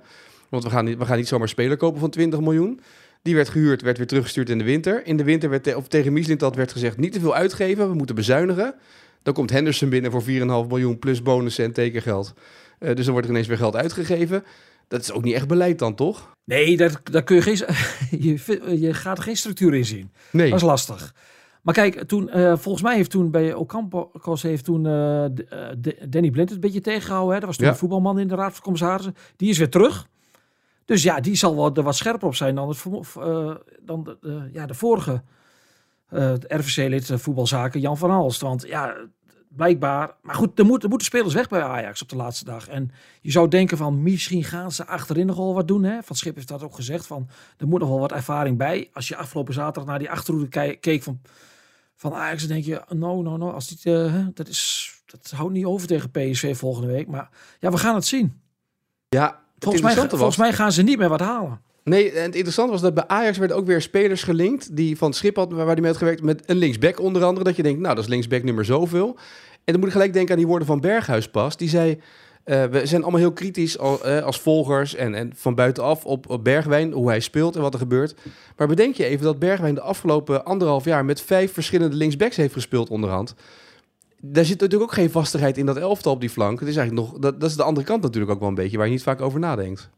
Want 0.48 0.64
we 0.64 0.70
gaan 0.70 0.84
niet, 0.84 0.98
we 0.98 1.04
gaan 1.04 1.16
niet 1.16 1.28
zomaar 1.28 1.48
speler 1.48 1.76
kopen 1.76 2.00
van 2.00 2.10
20 2.10 2.40
miljoen. 2.40 2.80
Die 3.26 3.34
werd 3.34 3.48
gehuurd, 3.48 3.82
werd 3.82 3.96
weer 3.96 4.06
teruggestuurd 4.06 4.50
in 4.50 4.58
de 4.58 4.64
winter. 4.64 5.06
In 5.06 5.16
de 5.16 5.24
winter 5.24 5.50
werd 5.50 5.62
te, 5.62 5.76
of 5.76 5.88
tegen 5.88 6.12
Mislintat 6.12 6.56
werd 6.56 6.72
gezegd 6.72 6.96
niet 6.96 7.12
te 7.12 7.20
veel 7.20 7.34
uitgeven, 7.34 7.88
we 7.88 7.94
moeten 7.94 8.14
bezuinigen. 8.14 8.74
Dan 9.22 9.34
komt 9.34 9.50
Henderson 9.50 9.88
binnen 9.88 10.10
voor 10.10 10.22
4,5 10.22 10.26
miljoen 10.28 10.98
plus 10.98 11.22
bonussen 11.22 11.64
en 11.64 11.72
tekengeld. 11.72 12.34
Uh, 12.80 12.94
dus 12.94 13.04
dan 13.04 13.12
wordt 13.12 13.26
er 13.28 13.32
ineens 13.32 13.46
weer 13.48 13.56
geld 13.56 13.76
uitgegeven. 13.76 14.44
Dat 14.88 15.00
is 15.00 15.12
ook 15.12 15.24
niet 15.24 15.34
echt 15.34 15.48
beleid 15.48 15.78
dan, 15.78 15.94
toch? 15.94 16.32
Nee, 16.44 16.76
daar, 16.76 17.00
daar 17.02 17.22
kun 17.22 17.36
je 17.36 17.42
geen. 17.42 17.56
Je, 18.26 18.78
je 18.80 18.94
gaat 18.94 19.18
er 19.18 19.24
geen 19.24 19.36
structuur 19.36 19.74
in 19.74 19.84
zien. 19.84 20.10
Nee. 20.32 20.50
Dat 20.50 20.58
is 20.58 20.66
lastig. 20.66 21.14
Maar 21.62 21.74
kijk, 21.74 22.02
toen, 22.02 22.30
uh, 22.34 22.56
volgens 22.56 22.84
mij 22.84 22.96
heeft 22.96 23.10
toen 23.10 23.30
bij 23.30 23.54
Ocampos 23.54 24.42
heeft 24.42 24.64
toen 24.64 24.78
uh, 24.78 25.24
de, 25.34 25.96
Danny 26.08 26.30
Blind 26.30 26.48
het 26.48 26.50
een 26.50 26.60
beetje 26.60 26.80
tegengehouden. 26.80 27.32
Hè? 27.34 27.38
Dat 27.38 27.48
was 27.48 27.56
toen 27.56 27.66
Ja. 27.66 27.72
een 27.72 27.78
voetbalman 27.78 28.18
in 28.18 28.28
de 28.28 28.34
raad 28.34 28.52
van 28.52 28.62
commissarissen. 28.62 29.14
Die 29.36 29.50
is 29.50 29.58
weer 29.58 29.70
terug. 29.70 30.06
Dus 30.86 31.02
ja, 31.02 31.20
die 31.20 31.34
zal 31.34 31.56
wel 31.56 31.74
er 31.74 31.82
wat 31.82 31.96
scherper 31.96 32.26
op 32.26 32.34
zijn 32.34 32.54
dan, 32.54 32.68
het, 32.68 32.84
eh, 33.16 33.54
dan 33.82 34.04
de, 34.04 34.48
ja, 34.52 34.66
de 34.66 34.74
vorige 34.74 35.22
eh, 36.08 36.34
RVC-lid 36.34 37.10
eh, 37.10 37.18
voetbalzaken, 37.18 37.80
Jan 37.80 37.98
van 37.98 38.10
Halst. 38.10 38.40
Want 38.40 38.66
ja, 38.66 38.96
blijkbaar... 39.48 40.14
Maar 40.22 40.34
goed, 40.34 40.58
er, 40.58 40.64
moet, 40.64 40.82
er 40.82 40.88
moeten 40.88 41.06
spelers 41.06 41.34
weg 41.34 41.48
bij 41.48 41.62
Ajax 41.62 42.02
op 42.02 42.08
de 42.08 42.16
laatste 42.16 42.44
dag. 42.44 42.68
En 42.68 42.90
je 43.20 43.30
zou 43.30 43.48
denken 43.48 43.76
van, 43.76 44.02
misschien 44.02 44.44
gaan 44.44 44.72
ze 44.72 44.86
achterin 44.86 45.26
nog 45.26 45.36
wel 45.36 45.54
wat 45.54 45.68
doen. 45.68 45.82
Hè? 45.82 46.02
Van 46.02 46.16
Schip 46.16 46.34
heeft 46.34 46.48
dat 46.48 46.62
ook 46.62 46.74
gezegd, 46.74 47.06
van 47.06 47.28
er 47.56 47.66
moet 47.66 47.80
nog 47.80 47.88
wel 47.88 48.00
wat 48.00 48.12
ervaring 48.12 48.58
bij. 48.58 48.90
Als 48.92 49.08
je 49.08 49.16
afgelopen 49.16 49.54
zaterdag 49.54 49.84
naar 49.84 49.98
die 49.98 50.10
achterhoede 50.10 50.76
keek 50.76 51.02
van, 51.02 51.20
van 51.94 52.14
Ajax, 52.14 52.40
dan 52.40 52.52
denk 52.52 52.64
je, 52.64 52.82
no, 52.88 53.22
no, 53.22 53.36
no, 53.36 53.50
als 53.50 53.68
die, 53.68 53.92
dat, 54.32 54.48
is, 54.48 54.92
dat 55.06 55.30
houdt 55.30 55.52
niet 55.52 55.64
over 55.64 55.86
tegen 55.86 56.10
PSV 56.10 56.56
volgende 56.56 56.88
week. 56.88 57.06
Maar 57.06 57.30
ja, 57.60 57.70
we 57.70 57.78
gaan 57.78 57.94
het 57.94 58.06
zien. 58.06 58.40
Ja, 59.08 59.45
Volgens 59.58 59.82
mij, 59.82 60.08
volgens 60.08 60.36
mij 60.36 60.52
gaan 60.52 60.72
ze 60.72 60.82
niet 60.82 60.98
meer 60.98 61.08
wat 61.08 61.20
halen. 61.20 61.60
Nee, 61.84 62.10
en 62.10 62.22
het 62.22 62.34
interessante 62.34 62.72
was 62.72 62.80
dat 62.80 62.94
bij 62.94 63.04
Ajax 63.06 63.38
werden 63.38 63.56
ook 63.56 63.66
weer 63.66 63.82
spelers 63.82 64.22
gelinkt 64.22 64.76
die 64.76 64.96
van 64.96 65.08
het 65.08 65.16
schip 65.16 65.36
had, 65.36 65.52
waar 65.52 65.66
die 65.66 65.80
mee 65.80 65.90
had 65.90 65.96
gewerkt, 65.96 66.22
met 66.22 66.42
een 66.46 66.56
linksback 66.56 67.00
onder 67.00 67.24
andere. 67.24 67.44
Dat 67.44 67.56
je 67.56 67.62
denkt, 67.62 67.80
nou, 67.80 67.94
dat 67.94 68.04
is 68.04 68.10
linksback 68.10 68.42
nummer 68.42 68.64
zoveel. 68.64 69.16
En 69.64 69.72
dan 69.72 69.76
moet 69.76 69.86
ik 69.86 69.92
gelijk 69.92 70.12
denken 70.12 70.32
aan 70.32 70.38
die 70.38 70.46
woorden 70.46 70.66
van 70.66 70.80
Berghuis 70.80 71.28
pas. 71.28 71.56
Die 71.56 71.68
zei, 71.68 72.00
eh, 72.44 72.64
we 72.64 72.86
zijn 72.86 73.02
allemaal 73.02 73.20
heel 73.20 73.32
kritisch 73.32 73.78
al, 73.78 74.04
eh, 74.04 74.22
als 74.22 74.40
volgers 74.40 74.94
en, 74.94 75.14
en 75.14 75.32
van 75.34 75.54
buitenaf 75.54 76.04
op, 76.04 76.30
op 76.30 76.44
Bergwijn, 76.44 76.92
hoe 76.92 77.08
hij 77.08 77.20
speelt 77.20 77.56
en 77.56 77.62
wat 77.62 77.72
er 77.72 77.78
gebeurt. 77.78 78.14
Maar 78.56 78.66
bedenk 78.66 78.94
je 78.94 79.04
even 79.04 79.24
dat 79.24 79.38
Bergwijn 79.38 79.74
de 79.74 79.80
afgelopen 79.80 80.44
anderhalf 80.44 80.84
jaar 80.84 81.04
met 81.04 81.20
vijf 81.20 81.52
verschillende 81.52 81.96
linksbacks 81.96 82.36
heeft 82.36 82.52
gespeeld 82.52 82.90
onderhand. 82.90 83.34
Daar 84.32 84.44
zit 84.44 84.60
natuurlijk 84.60 84.90
ook 84.90 84.96
geen 84.96 85.10
vastigheid 85.10 85.58
in 85.58 85.66
dat 85.66 85.76
elftal 85.76 86.12
op 86.12 86.20
die 86.20 86.30
flank. 86.30 86.60
Het 86.60 86.68
is 86.68 86.76
eigenlijk 86.76 87.08
nog, 87.08 87.18
dat, 87.20 87.40
dat 87.40 87.50
is 87.50 87.56
de 87.56 87.62
andere 87.62 87.86
kant 87.86 88.02
natuurlijk 88.02 88.32
ook 88.32 88.40
wel 88.40 88.48
een 88.48 88.54
beetje, 88.54 88.76
waar 88.76 88.86
je 88.86 88.92
niet 88.92 89.02
vaak 89.02 89.20
over 89.20 89.40
nadenkt. 89.40 89.90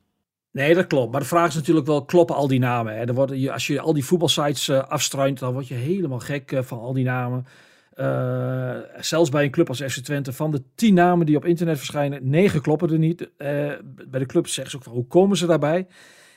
Nee, 0.53 0.75
dat 0.75 0.87
klopt. 0.87 1.13
Maar 1.13 1.21
de 1.21 1.27
vraag 1.27 1.49
is 1.49 1.55
natuurlijk 1.55 1.87
wel, 1.87 2.05
kloppen 2.05 2.37
al 2.37 2.49
die 2.49 2.59
namen? 2.59 2.95
Er 2.95 3.15
worden, 3.15 3.53
als 3.53 3.67
je 3.67 3.81
al 3.81 3.93
die 3.93 4.05
voetbalsites 4.05 4.69
eh 4.69 4.89
afstruint, 4.89 5.39
dan 5.39 5.53
word 5.53 5.69
je 5.69 5.75
helemaal 5.75 6.19
gek 6.19 6.53
eh, 6.53 6.63
van 6.63 6.79
al 6.79 6.93
die 6.93 7.05
namen. 7.05 7.47
Eh, 7.91 8.77
zelfs 9.01 9.31
bij 9.31 9.45
een 9.45 9.51
club 9.51 9.69
als 9.69 9.83
FC 9.83 9.99
Twente, 9.99 10.33
van 10.33 10.51
de 10.51 10.63
tien 10.75 10.95
namen 10.95 11.27
die 11.27 11.37
op 11.37 11.45
internet 11.45 11.77
verschijnen, 11.77 12.29
negen 12.29 12.63
kloppen 12.63 12.91
er 12.91 12.99
niet. 12.99 13.31
Bij 13.37 13.81
de 14.11 14.27
clubs 14.27 14.55
zeggen 14.55 14.71
ze 14.71 14.77
ook 14.77 14.83
van, 14.83 14.93
hoe 14.93 15.07
komen 15.07 15.37
ze 15.37 15.47
daarbij? 15.47 15.87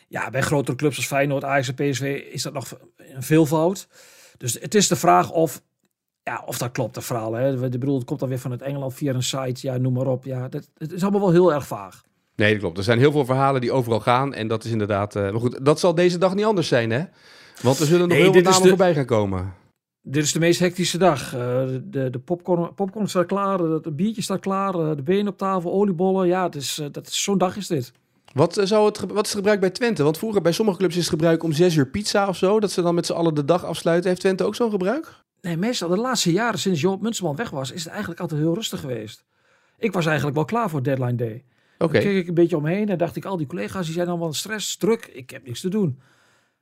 Ja, 0.08 0.30
bij 0.30 0.42
grotere 0.42 0.78
clubs 0.78 0.98
als 0.98 1.08
Feyenoord, 1.08 1.44
Ajax 1.44 1.68
en 1.68 1.74
PSV 1.74 2.24
is 2.32 2.42
dat 2.42 2.54
nog 2.54 2.78
een 2.98 3.24
veelvoud. 3.24 3.88
Dus 4.38 4.54
het 4.54 4.76
is 4.76 4.88
de 4.88 4.96
vraag 4.96 5.32
of, 5.32 5.62
ja, 6.24 6.44
of 6.46 6.58
dat 6.58 6.72
klopt, 6.72 6.94
dat 6.94 7.04
verhaal. 7.04 7.34
Hè? 7.34 7.54
Ik 7.66 7.72
bedoel, 7.80 7.96
het 7.96 8.06
komt 8.06 8.20
dan 8.20 8.30
weer 8.30 8.40
van 8.40 8.52
het 8.52 8.62
Engeland 8.62 8.94
via 8.94 9.14
een 9.14 9.24
site, 9.24 9.68
ja, 9.68 9.78
noem 9.78 9.94
maar 9.94 10.08
op. 10.08 10.26
Ja, 10.26 10.48
dat, 10.48 10.70
het 10.78 10.92
is 10.92 11.02
allemaal 11.02 11.22
wel 11.22 11.32
heel 11.32 11.54
erg 11.54 11.68
vaag. 11.68 12.02
Nee, 12.36 12.52
dat 12.52 12.60
klopt. 12.62 12.78
Er 12.78 12.84
zijn 12.84 13.00
heel 13.00 13.12
veel 13.12 13.26
verhalen 13.26 13.62
die 13.62 13.72
overal 13.72 14.00
gaan. 14.00 14.34
En 14.34 14.48
dat 14.48 14.64
is 14.64 14.72
inderdaad... 14.72 15.16
eh, 15.16 15.22
maar 15.22 15.40
goed, 15.40 15.66
dat 15.66 15.80
zal 15.80 15.96
deze 15.96 16.18
dag 16.18 16.36
niet 16.36 16.46
anders 16.46 16.68
zijn, 16.68 16.90
hè? 16.92 17.04
Want 17.62 17.80
er 17.80 17.86
zullen 17.86 18.08
nog 18.08 18.18
Nee, 18.18 18.22
heel 18.30 18.34
is 18.36 18.44
namen 18.44 18.62
de- 18.62 18.68
voorbij 18.68 18.94
gaan 18.94 19.06
komen. 19.06 19.54
Dit 20.04 20.24
is 20.24 20.32
de 20.34 20.40
meest 20.40 20.60
hectische 20.60 20.98
dag. 20.98 21.34
Eh, 21.36 21.40
de, 21.84 22.10
de 22.10 22.20
popcorn, 22.20 22.74
popcorn 22.74 23.08
staat 23.10 23.26
klaar, 23.26 23.60
het 23.60 23.96
biertje 23.96 24.22
staat 24.22 24.40
klaar, 24.40 24.74
eh, 24.76 24.96
de 24.96 25.04
benen 25.04 25.28
op 25.28 25.38
tafel, 25.38 25.72
oliebollen. 25.72 26.28
Ja, 26.28 26.44
het 26.44 26.56
is, 26.56 26.80
eh, 26.80 26.88
dat 26.92 27.08
is, 27.08 27.24
zo'n 27.24 27.38
dag 27.38 27.58
is 27.58 27.68
dit. 27.68 27.92
Wat, 28.34 28.58
eh, 28.58 28.66
zou 28.66 28.86
het, 28.86 29.00
wat 29.00 29.10
is 29.12 29.16
het 29.16 29.28
gebruik 29.32 29.60
bij 29.60 29.70
Twente? 29.70 30.04
Want 30.04 30.18
vroeger 30.18 30.42
bij 30.42 30.52
sommige 30.52 30.78
clubs 30.78 30.96
is 30.96 31.02
het 31.02 31.10
gebruik 31.10 31.44
om 31.44 31.52
zes 31.52 31.76
uur 31.76 31.88
pizza 31.88 32.28
of 32.28 32.38
zo. 32.38 32.60
Dat 32.60 32.72
ze 32.72 32.82
dan 32.82 32.96
met 32.96 33.06
z'n 33.06 33.14
allen 33.14 33.34
de 33.34 33.46
dag 33.46 33.66
afsluiten. 33.66 34.10
Heeft 34.10 34.22
Twente 34.22 34.44
ook 34.44 34.56
zo'n 34.56 34.72
gebruik? 34.72 35.14
Nee, 35.42 35.58
meestal 35.58 35.90
de 35.90 35.98
laatste 35.98 36.32
jaren 36.32 36.60
sinds 36.60 36.82
Joop 36.82 37.02
Munsterman 37.02 37.36
weg 37.36 37.50
was, 37.50 37.72
is 37.72 37.84
het 37.84 37.90
eigenlijk 37.92 38.22
altijd 38.22 38.42
heel 38.42 38.54
rustig 38.54 38.80
geweest. 38.80 39.24
Ik 39.78 39.94
was 39.94 40.06
eigenlijk 40.06 40.36
wel 40.36 40.46
klaar 40.46 40.70
voor 40.70 40.84
deadline 40.84 41.16
day. 41.16 41.44
Oké. 41.78 41.94
Dan 41.94 42.02
keek 42.02 42.18
ik 42.18 42.28
een 42.28 42.34
beetje 42.34 42.58
omheen 42.58 42.90
en 42.90 42.98
dacht 42.98 43.16
ik, 43.16 43.26
al 43.26 43.38
die 43.38 43.48
collega's 43.48 43.86
die 43.86 43.94
zijn 43.94 44.08
allemaal 44.08 44.34
stress, 44.34 44.78
druk. 44.78 45.10
Ik 45.14 45.30
heb 45.30 45.46
niks 45.46 45.62
te 45.62 45.70
doen. 45.70 46.00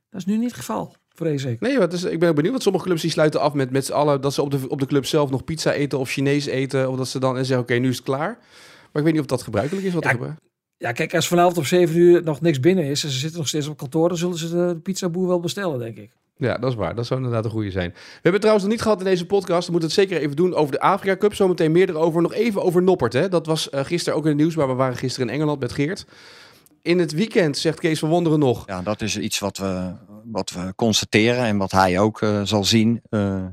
Dat 0.10 0.20
is 0.20 0.26
nu 0.26 0.38
niet 0.38 0.48
het 0.48 0.60
geval, 0.60 0.96
vrees 1.14 1.44
ik. 1.44 1.60
Nee, 1.60 1.78
wat 1.78 1.94
is, 1.94 2.04
ik 2.04 2.20
ben 2.20 2.30
ook 2.30 2.36
benieuwd. 2.36 2.52
Want 2.52 2.64
sommige 2.64 2.86
clubs 2.86 3.02
die 3.02 3.12
sluiten 3.12 3.42
af 3.42 3.54
met, 3.54 3.72
met 3.72 3.86
z'n 3.86 3.92
allen... 3.94 4.22
dat 4.22 4.34
ze 4.34 4.42
op 4.42 4.52
de, 4.52 4.70
op 4.70 4.80
de 4.80 4.86
club 4.86 5.06
zelf 5.06 5.30
nog 5.30 5.44
pizza 5.44 5.72
eten 5.72 6.00
of 6.00 6.10
Chinees 6.10 6.46
eten. 6.46 6.90
Of 6.90 6.98
dat 6.98 7.08
ze 7.08 7.20
dan 7.20 7.38
en 7.38 7.46
zeggen, 7.46 7.64
oké, 7.64 7.74
nu 7.74 7.90
is 7.90 7.96
het 7.96 8.06
klaar. 8.06 8.38
Maar 8.38 9.02
ik 9.02 9.04
weet 9.04 9.12
niet 9.12 9.22
of 9.22 9.26
dat 9.28 9.42
gebruikelijk 9.42 9.86
is. 9.86 9.94
Wat 9.94 10.04
Ja, 10.04 10.10
er 10.10 10.16
gebeurt. 10.16 10.40
Ja, 10.80 10.92
kijk, 10.92 11.16
als 11.16 11.28
vanavond 11.28 11.58
om 11.58 11.64
7 11.66 11.98
uur 11.98 12.24
nog 12.24 12.42
niks 12.42 12.60
binnen 12.60 12.84
is 12.84 13.04
en 13.04 13.10
ze 13.10 13.18
zitten 13.18 13.38
nog 13.38 13.48
steeds 13.48 13.68
op 13.68 13.78
kantoor, 13.78 14.08
dan 14.10 14.18
zullen 14.18 14.38
ze 14.38 14.50
de 14.50 14.80
pizzaboer 14.84 15.28
wel 15.28 15.40
bestellen, 15.40 15.80
denk 15.80 15.98
ik. 15.98 16.12
Ja, 16.38 16.58
dat 16.58 16.70
is 16.70 16.76
waar. 16.76 16.96
Dat 16.96 17.06
zou 17.06 17.20
inderdaad 17.20 17.46
een 17.46 17.52
goede 17.52 17.72
zijn. 17.72 17.90
We 17.90 18.00
hebben 18.14 18.32
het 18.32 18.42
trouwens 18.42 18.66
nog 18.66 18.74
niet 18.74 18.84
gehad 18.84 19.00
in 19.00 19.06
deze 19.06 19.26
podcast. 19.26 19.66
We 19.66 19.72
moeten 19.72 19.90
het 19.90 20.00
zeker 20.00 20.18
even 20.22 20.36
doen 20.36 20.54
over 20.54 20.72
de 20.72 20.80
Afrika 20.80 21.18
Cup. 21.18 21.34
Zometeen 21.36 21.72
meer 21.72 21.90
erover. 21.90 22.22
Nog 22.22 22.34
even 22.34 22.64
over 22.64 22.84
Noppert. 22.84 23.14
Hè. 23.14 23.30
Dat 23.30 23.46
was 23.46 23.70
uh, 23.72 23.80
gisteren 23.84 24.18
ook 24.18 24.24
in 24.24 24.30
het 24.30 24.40
nieuws, 24.40 24.56
maar 24.56 24.68
we 24.68 24.74
waren 24.74 24.98
gisteren 24.98 25.28
in 25.28 25.34
Engeland 25.34 25.60
met 25.60 25.72
Geert. 25.72 26.06
In 26.82 27.00
het 27.00 27.12
weekend, 27.12 27.58
zegt 27.58 27.80
Kees 27.80 28.00
van 28.00 28.10
Wonderen 28.10 28.40
nog. 28.40 28.64
Ja, 28.66 28.82
dat 28.82 29.02
is 29.02 29.18
iets 29.18 29.40
wat 29.40 29.58
we, 29.58 29.92
wat 30.26 30.52
we 30.52 30.74
constateren 30.76 31.44
en 31.44 31.58
wat 31.58 31.72
hij 31.72 32.00
ook 32.00 32.22
uh, 32.22 32.42
zal 32.44 32.64
zien. 32.64 33.02
Uh, 33.10 33.46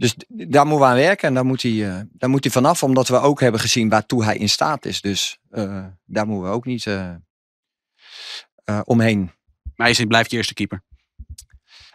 dus 0.00 0.14
daar 0.28 0.66
moeten 0.66 0.86
we 0.86 0.92
aan 0.92 0.96
werken 0.96 1.28
en 1.28 1.34
daar 1.34 1.44
moet, 1.44 1.62
hij, 1.62 1.72
uh, 1.72 2.00
daar 2.12 2.30
moet 2.30 2.44
hij 2.44 2.52
vanaf, 2.52 2.82
omdat 2.82 3.08
we 3.08 3.18
ook 3.18 3.40
hebben 3.40 3.60
gezien 3.60 3.88
waartoe 3.88 4.24
hij 4.24 4.36
in 4.36 4.48
staat 4.48 4.84
is. 4.84 5.00
Dus 5.00 5.38
daar 6.04 6.26
moeten 6.26 6.42
we 6.42 6.54
ook 6.54 6.64
niet 6.64 6.86
omheen. 8.84 9.30
Maar 9.74 9.90
hij 9.96 10.06
blijft 10.06 10.30
je 10.30 10.36
eerste 10.36 10.54
keeper. 10.54 10.82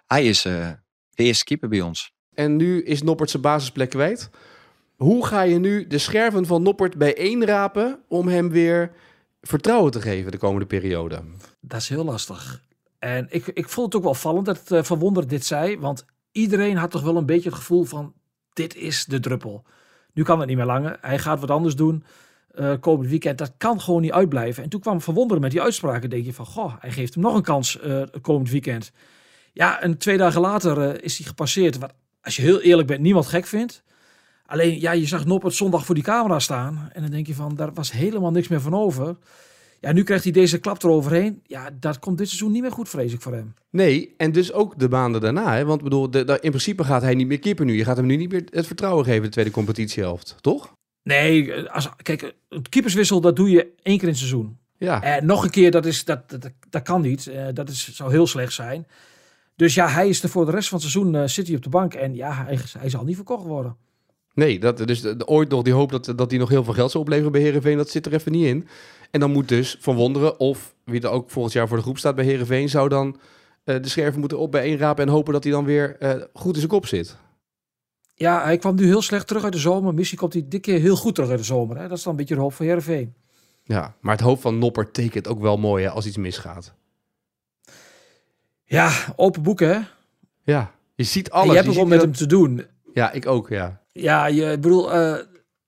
Hij 0.05 0.25
is 0.25 0.45
uh, 0.45 0.69
de 1.09 1.23
eerste 1.23 1.43
keeper 1.43 1.69
bij 1.69 1.81
ons. 1.81 2.13
En 2.33 2.55
nu 2.55 2.83
is 2.83 3.01
Noppert 3.01 3.29
zijn 3.29 3.41
basisplek 3.41 3.89
kwijt. 3.89 4.29
Hoe 4.95 5.25
ga 5.25 5.41
je 5.41 5.59
nu 5.59 5.87
de 5.87 5.97
scherven 5.97 6.45
van 6.45 6.63
Noppert 6.63 6.97
bijeenrapen 6.97 7.99
om 8.07 8.27
hem 8.27 8.49
weer 8.49 8.91
vertrouwen 9.41 9.91
te 9.91 10.01
geven 10.01 10.31
de 10.31 10.37
komende 10.37 10.65
periode? 10.65 11.23
Dat 11.59 11.81
is 11.81 11.89
heel 11.89 12.05
lastig. 12.05 12.63
En 12.99 13.27
ik, 13.29 13.47
ik 13.47 13.69
vond 13.69 13.85
het 13.85 13.95
ook 13.95 14.03
wel 14.03 14.13
vallend 14.13 14.45
dat 14.45 14.71
uh, 14.71 14.83
Verwonder 14.83 15.27
dit 15.27 15.45
zei. 15.45 15.77
Want 15.77 16.05
iedereen 16.35 16.77
had 16.77 16.91
toch 16.91 17.01
wel 17.01 17.17
een 17.17 17.25
beetje 17.25 17.49
het 17.49 17.57
gevoel 17.57 17.83
van... 17.83 18.13
dit 18.53 18.75
is 18.75 19.05
de 19.05 19.19
druppel. 19.19 19.63
Nu 20.13 20.23
kan 20.23 20.39
het 20.39 20.47
niet 20.47 20.57
meer 20.57 20.65
langer. 20.65 20.97
Hij 21.01 21.19
gaat 21.19 21.39
wat 21.39 21.51
anders 21.51 21.75
doen 21.75 22.03
uh, 22.59 22.73
komend 22.79 23.09
weekend. 23.09 23.37
Dat 23.37 23.53
kan 23.57 23.81
gewoon 23.81 24.01
niet 24.01 24.11
uitblijven. 24.11 24.63
En 24.63 24.69
toen 24.69 24.79
kwam 24.79 25.01
Verwonderen 25.01 25.41
met 25.41 25.51
die 25.51 25.61
uitspraken. 25.61 26.09
denk 26.09 26.25
je 26.25 26.33
van, 26.33 26.45
goh, 26.45 26.73
hij 26.79 26.91
geeft 26.91 27.13
hem 27.13 27.23
nog 27.23 27.35
een 27.35 27.41
kans 27.41 27.79
uh, 27.83 28.01
komend 28.21 28.49
weekend. 28.49 28.91
Ja, 29.53 29.81
en 29.81 29.97
twee 29.97 30.17
dagen 30.17 30.41
later 30.41 30.77
uh, 30.77 30.93
is 31.01 31.17
hij 31.17 31.27
gepasseerd. 31.27 31.77
Wat, 31.77 31.93
als 32.21 32.35
je 32.35 32.41
heel 32.41 32.61
eerlijk 32.61 32.87
bent, 32.87 33.01
niemand 33.01 33.25
gek 33.25 33.45
vindt. 33.45 33.83
Alleen, 34.45 34.79
ja, 34.79 34.91
je 34.91 35.05
zag 35.05 35.25
Noppert 35.25 35.53
zondag 35.53 35.85
voor 35.85 35.95
die 35.95 36.03
camera 36.03 36.39
staan. 36.39 36.89
En 36.93 37.01
dan 37.01 37.11
denk 37.11 37.27
je 37.27 37.35
van, 37.35 37.55
daar 37.55 37.73
was 37.73 37.91
helemaal 37.91 38.31
niks 38.31 38.47
meer 38.47 38.61
van 38.61 38.73
over. 38.73 39.17
Ja, 39.85 39.91
nu 39.91 40.03
krijgt 40.03 40.23
hij 40.23 40.33
deze 40.33 40.59
klap 40.59 40.83
eroverheen. 40.83 41.41
Ja, 41.43 41.69
dat 41.79 41.99
komt 41.99 42.17
dit 42.17 42.27
seizoen 42.27 42.51
niet 42.51 42.61
meer 42.61 42.71
goed, 42.71 42.89
vrees 42.89 43.13
ik 43.13 43.21
voor 43.21 43.33
hem. 43.33 43.53
Nee, 43.69 44.13
en 44.17 44.31
dus 44.31 44.51
ook 44.51 44.79
de 44.79 44.89
maanden 44.89 45.21
daarna. 45.21 45.55
Hè? 45.55 45.65
Want 45.65 45.83
bedoel, 45.83 46.09
de, 46.09 46.23
de, 46.23 46.33
in 46.33 46.49
principe 46.49 46.83
gaat 46.83 47.01
hij 47.01 47.15
niet 47.15 47.27
meer 47.27 47.39
keeper 47.39 47.65
nu. 47.65 47.77
Je 47.77 47.83
gaat 47.83 47.97
hem 47.97 48.05
nu 48.05 48.15
niet 48.15 48.31
meer 48.31 48.43
het 48.49 48.67
vertrouwen 48.67 49.05
geven, 49.05 49.21
de 49.21 49.29
tweede 49.29 49.51
competitiehelft, 49.51 50.35
toch? 50.41 50.73
Nee, 51.03 51.61
als, 51.69 51.89
kijk, 52.01 52.35
een 52.49 52.69
keeperswissel, 52.69 53.21
dat 53.21 53.35
doe 53.35 53.49
je 53.49 53.61
één 53.61 53.95
keer 53.97 54.07
in 54.07 54.13
het 54.13 54.17
seizoen. 54.17 54.57
Ja. 54.77 55.01
En 55.01 55.25
nog 55.25 55.43
een 55.43 55.49
keer, 55.49 55.71
dat, 55.71 55.85
is, 55.85 56.05
dat, 56.05 56.29
dat, 56.29 56.51
dat 56.69 56.81
kan 56.81 57.01
niet. 57.01 57.25
Uh, 57.25 57.47
dat 57.53 57.69
is, 57.69 57.95
zou 57.95 58.11
heel 58.11 58.27
slecht 58.27 58.53
zijn. 58.53 58.87
Dus 59.55 59.73
ja, 59.73 59.87
hij 59.87 60.09
is 60.09 60.23
er 60.23 60.29
voor 60.29 60.45
de 60.45 60.51
rest 60.51 60.69
van 60.69 60.79
het 60.79 60.89
seizoen 60.89 61.13
uh, 61.15 61.27
zit 61.27 61.47
hij 61.47 61.55
op 61.55 61.63
de 61.63 61.69
bank. 61.69 61.93
En 61.93 62.15
ja, 62.15 62.45
hij, 62.45 62.59
hij 62.79 62.89
zal 62.89 63.03
niet 63.03 63.15
verkocht 63.15 63.45
worden. 63.45 63.77
Nee, 64.35 64.59
dat, 64.59 64.77
dus 64.77 65.01
de, 65.01 65.27
ooit 65.27 65.49
nog 65.49 65.63
die 65.63 65.73
hoop 65.73 65.91
dat, 65.91 66.13
dat 66.15 66.29
hij 66.29 66.39
nog 66.39 66.49
heel 66.49 66.63
veel 66.63 66.73
geld 66.73 66.91
zou 66.91 67.03
opleveren 67.03 67.31
bij 67.31 67.41
Herenveen, 67.41 67.77
dat 67.77 67.89
zit 67.89 68.05
er 68.05 68.13
even 68.13 68.31
niet 68.31 68.45
in. 68.45 68.67
En 69.11 69.19
dan 69.19 69.31
moet 69.31 69.47
dus 69.47 69.77
Van 69.79 69.95
Wonderen, 69.95 70.39
of 70.39 70.75
wie 70.83 71.01
er 71.01 71.09
ook 71.09 71.29
volgend 71.29 71.53
jaar 71.53 71.67
voor 71.67 71.77
de 71.77 71.83
groep 71.83 71.97
staat 71.97 72.15
bij 72.15 72.25
Herenveen, 72.25 72.69
zou 72.69 72.89
dan 72.89 73.07
uh, 73.65 73.81
de 73.81 73.89
scherven 73.89 74.19
moeten 74.19 74.37
op 74.37 74.51
bijeenrapen 74.51 75.05
en 75.05 75.11
hopen 75.11 75.33
dat 75.33 75.43
hij 75.43 75.51
dan 75.51 75.65
weer 75.65 75.95
uh, 75.99 76.13
goed 76.33 76.53
in 76.53 76.59
zijn 76.59 76.71
kop 76.71 76.85
zit. 76.85 77.17
Ja, 78.13 78.43
hij 78.43 78.57
kwam 78.57 78.75
nu 78.75 78.85
heel 78.85 79.01
slecht 79.01 79.27
terug 79.27 79.43
uit 79.43 79.53
de 79.53 79.59
zomer. 79.59 79.93
Misschien 79.93 80.17
komt 80.17 80.33
hij 80.33 80.45
dit 80.47 80.61
keer 80.61 80.79
heel 80.79 80.95
goed 80.95 81.15
terug 81.15 81.29
uit 81.29 81.39
de 81.39 81.45
zomer. 81.45 81.77
Hè? 81.77 81.87
Dat 81.87 81.97
is 81.97 82.03
dan 82.03 82.11
een 82.11 82.19
beetje 82.19 82.35
de 82.35 82.41
hoop 82.41 82.53
van 82.53 82.65
Herenveen. 82.65 83.13
Ja, 83.63 83.95
maar 83.99 84.15
het 84.15 84.23
hoofd 84.23 84.41
van 84.41 84.57
Nopper 84.57 84.91
tekent 84.91 85.27
ook 85.27 85.39
wel 85.39 85.57
mooi 85.57 85.83
hè, 85.83 85.89
als 85.89 86.05
iets 86.05 86.17
misgaat. 86.17 86.73
Ja, 88.63 88.91
open 89.15 89.41
boeken, 89.41 89.69
hè? 89.69 89.79
Ja, 90.43 90.71
je 90.95 91.03
ziet 91.03 91.31
alles. 91.31 91.45
En 91.45 91.49
je 91.49 91.55
hebt 91.55 91.67
je 91.67 91.73
gewoon 91.73 91.89
met 91.89 92.01
hem 92.01 92.11
te 92.11 92.25
doen. 92.25 92.65
Ja, 92.93 93.11
ik 93.11 93.27
ook, 93.27 93.49
ja. 93.49 93.81
Ja, 93.99 94.25
je 94.25 94.57
bedoel, 94.59 94.95
uh, 94.95 95.17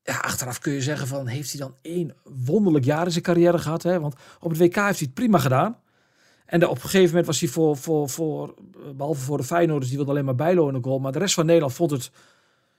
ja, 0.03 0.17
achteraf 0.17 0.59
kun 0.59 0.73
je 0.73 0.81
zeggen 0.81 1.07
van, 1.07 1.27
heeft 1.27 1.51
hij 1.51 1.59
dan 1.59 1.75
één 1.81 2.15
wonderlijk 2.23 2.85
jaar 2.85 3.05
in 3.05 3.11
zijn 3.11 3.23
carrière 3.23 3.59
gehad? 3.59 3.83
Hè? 3.83 3.99
Want 3.99 4.15
op 4.39 4.49
het 4.49 4.59
WK 4.59 4.75
heeft 4.75 4.75
hij 4.75 4.95
het 4.97 5.13
prima 5.13 5.37
gedaan. 5.37 5.77
En 6.45 6.67
op 6.67 6.75
een 6.75 6.81
gegeven 6.81 7.07
moment 7.07 7.25
was 7.25 7.39
hij 7.39 7.49
voor, 7.49 7.77
voor, 7.77 8.09
voor, 8.09 8.53
behalve 8.95 9.21
voor 9.21 9.37
de 9.37 9.43
Feyenoorders, 9.43 9.87
die 9.87 9.97
wilde 9.97 10.11
alleen 10.11 10.25
maar 10.25 10.35
bijlo 10.35 10.67
in 10.67 10.73
de 10.73 10.79
goal. 10.83 10.99
Maar 10.99 11.11
de 11.11 11.19
rest 11.19 11.33
van 11.33 11.45
Nederland 11.45 11.73
vond 11.73 11.91
het, 11.91 12.11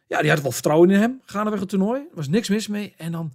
ja, 0.06 0.20
die 0.20 0.30
had 0.30 0.40
wel 0.40 0.52
vertrouwen 0.52 0.90
in 0.90 1.00
hem. 1.00 1.20
Gaandeweg 1.24 1.60
het 1.60 1.68
toernooi, 1.68 2.00
er 2.00 2.16
was 2.16 2.28
niks 2.28 2.48
mis 2.48 2.68
mee. 2.68 2.94
En 2.96 3.12
dan 3.12 3.32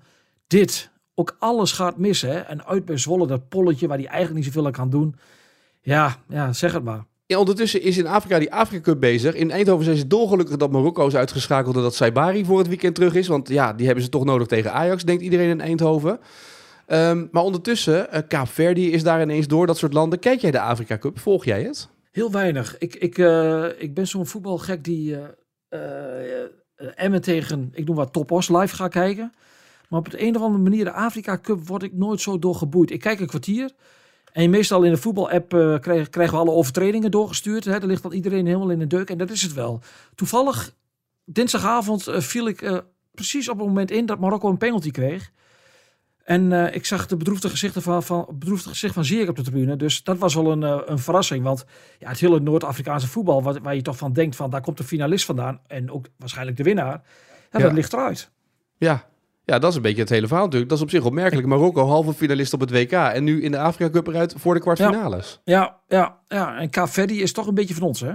dit, 0.47 0.89
ook 1.15 1.35
alles 1.39 1.71
gaat 1.71 1.97
mis, 1.97 2.21
hè. 2.21 2.39
En 2.39 2.65
uit 2.65 2.85
bij 2.85 2.97
Zwolle, 2.97 3.27
dat 3.27 3.49
polletje 3.49 3.87
waar 3.87 3.97
hij 3.97 4.07
eigenlijk 4.07 4.35
niet 4.35 4.45
zoveel 4.45 4.65
aan 4.65 4.71
kan 4.71 4.89
doen. 4.89 5.15
Ja, 5.81 6.17
ja, 6.27 6.53
zeg 6.53 6.73
het 6.73 6.83
maar. 6.83 7.05
Ondertussen 7.39 7.81
is 7.81 7.97
in 7.97 8.07
Afrika 8.07 8.39
die 8.39 8.53
Afrika 8.53 8.81
Cup 8.81 8.99
bezig. 8.99 9.35
In 9.35 9.51
Eindhoven 9.51 9.85
zijn 9.85 9.97
ze 9.97 10.07
dolgelukkig 10.07 10.57
dat 10.57 10.71
Marokko 10.71 11.07
is 11.07 11.15
uitgeschakeld 11.15 11.75
en 11.75 11.81
dat 11.81 11.95
Saibari 11.95 12.45
voor 12.45 12.57
het 12.57 12.67
weekend 12.67 12.95
terug 12.95 13.15
is. 13.15 13.27
Want 13.27 13.49
ja, 13.49 13.73
die 13.73 13.85
hebben 13.85 14.03
ze 14.03 14.09
toch 14.09 14.25
nodig 14.25 14.47
tegen 14.47 14.73
Ajax, 14.73 15.03
denkt 15.03 15.23
iedereen 15.23 15.49
in 15.49 15.61
Eindhoven. 15.61 16.19
Um, 16.87 17.29
maar 17.31 17.43
ondertussen, 17.43 18.07
uh, 18.57 18.75
is 18.75 19.03
daar 19.03 19.21
ineens 19.21 19.47
door, 19.47 19.67
dat 19.67 19.77
soort 19.77 19.93
landen. 19.93 20.19
Kijk 20.19 20.41
jij 20.41 20.51
de 20.51 20.59
Afrika 20.59 20.97
Cup? 20.97 21.19
Volg 21.19 21.45
jij 21.45 21.63
het? 21.63 21.89
Heel 22.11 22.31
weinig. 22.31 22.77
Ik, 22.77 22.95
ik, 22.95 23.17
uh, 23.17 23.65
ik 23.77 23.93
ben 23.93 24.07
zo'n 24.07 24.25
voetbalgek 24.25 24.83
die 24.83 25.17
uh, 25.69 25.79
Emmen 26.95 27.21
tegen, 27.21 27.69
ik 27.73 27.85
noem 27.85 27.95
wat, 27.95 28.13
Topos 28.13 28.49
live 28.49 28.75
gaat 28.75 28.91
kijken. 28.91 29.33
Maar 29.89 29.99
op 29.99 30.11
de 30.11 30.21
een 30.21 30.35
of 30.35 30.41
andere 30.41 30.63
manier, 30.63 30.83
de 30.83 30.91
Afrika 30.91 31.39
Cup, 31.41 31.67
word 31.67 31.83
ik 31.83 31.93
nooit 31.93 32.21
zo 32.21 32.39
door 32.39 32.55
geboeid. 32.55 32.91
Ik 32.91 32.99
kijk 32.99 33.19
een 33.19 33.27
kwartier. 33.27 33.71
En 34.33 34.49
meestal 34.49 34.83
in 34.83 34.91
de 34.91 34.97
voetbal-app 34.97 35.53
uh, 35.53 35.79
krijgen, 35.79 36.09
krijgen 36.09 36.35
we 36.35 36.41
alle 36.41 36.51
overtredingen 36.51 37.11
doorgestuurd. 37.11 37.65
Hè? 37.65 37.79
Daar 37.79 37.89
ligt 37.89 38.03
dan 38.03 38.11
iedereen 38.11 38.45
helemaal 38.45 38.69
in 38.69 38.79
de 38.79 38.87
deuk. 38.87 39.09
En 39.09 39.17
dat 39.17 39.29
is 39.29 39.41
het 39.41 39.53
wel. 39.53 39.79
Toevallig, 40.15 40.73
dinsdagavond 41.25 42.07
uh, 42.07 42.19
viel 42.19 42.47
ik 42.47 42.61
uh, 42.61 42.77
precies 43.11 43.49
op 43.49 43.57
het 43.57 43.67
moment 43.67 43.91
in 43.91 44.05
dat 44.05 44.19
Marokko 44.19 44.49
een 44.49 44.57
penalty 44.57 44.91
kreeg. 44.91 45.31
En 46.23 46.73
ik 46.73 46.85
zag 46.85 47.07
de 47.07 47.17
bedroefde 47.17 47.49
gezichten 47.49 47.81
van, 47.81 48.03
van, 48.03 48.25
bedroefde 48.33 48.69
gezicht 48.69 48.93
van 48.93 49.05
Zier 49.05 49.29
op 49.29 49.35
de 49.35 49.41
tribune. 49.41 49.75
Dus 49.75 50.03
dat 50.03 50.17
was 50.17 50.33
wel 50.33 50.51
een, 50.51 50.91
een 50.91 50.99
verrassing. 50.99 51.43
Want 51.43 51.65
ja, 51.99 52.09
het 52.09 52.19
hele 52.19 52.39
Noord-Afrikaanse 52.39 53.07
voetbal, 53.07 53.43
waar, 53.43 53.61
waar, 53.61 53.75
je 53.75 53.81
toch 53.81 53.97
van 53.97 54.13
denkt 54.13 54.35
van 54.35 54.49
daar 54.49 54.61
komt 54.61 54.77
de 54.77 54.83
finalist 54.83 55.25
vandaan. 55.25 55.59
En 55.67 55.91
ook 55.91 56.05
waarschijnlijk 56.17 56.57
de 56.57 56.63
winnaar. 56.63 57.01
Ja, 57.51 57.59
ja. 57.59 57.59
dat 57.59 57.73
ligt 57.73 57.93
eruit. 57.93 58.31
Ja, 58.77 59.05
ja, 59.45 59.59
dat 59.59 59.69
is 59.69 59.75
een 59.75 59.81
beetje 59.81 60.01
het 60.01 60.09
hele 60.09 60.27
verhaal 60.27 60.45
natuurlijk. 60.45 60.71
Dat 60.71 60.79
is 60.79 60.83
op 60.83 60.91
zich 60.91 61.05
opmerkelijk. 61.05 61.47
Marokko 61.47 61.85
halve 61.85 62.13
finalist 62.13 62.53
op 62.53 62.59
het 62.59 62.71
WK 62.71 62.91
en 62.91 63.23
nu 63.23 63.43
in 63.43 63.51
de 63.51 63.59
Afrika 63.59 63.91
Cup 63.91 64.07
eruit 64.07 64.33
voor 64.37 64.53
de 64.53 64.59
kwartfinales. 64.59 65.41
Ja, 65.43 65.79
ja, 65.87 66.19
ja. 66.27 66.57
en 66.57 66.69
Kaapverdi 66.69 67.21
is 67.21 67.31
toch 67.31 67.47
een 67.47 67.53
beetje 67.53 67.73
van 67.73 67.87
ons, 67.87 67.99
hè? 67.99 68.11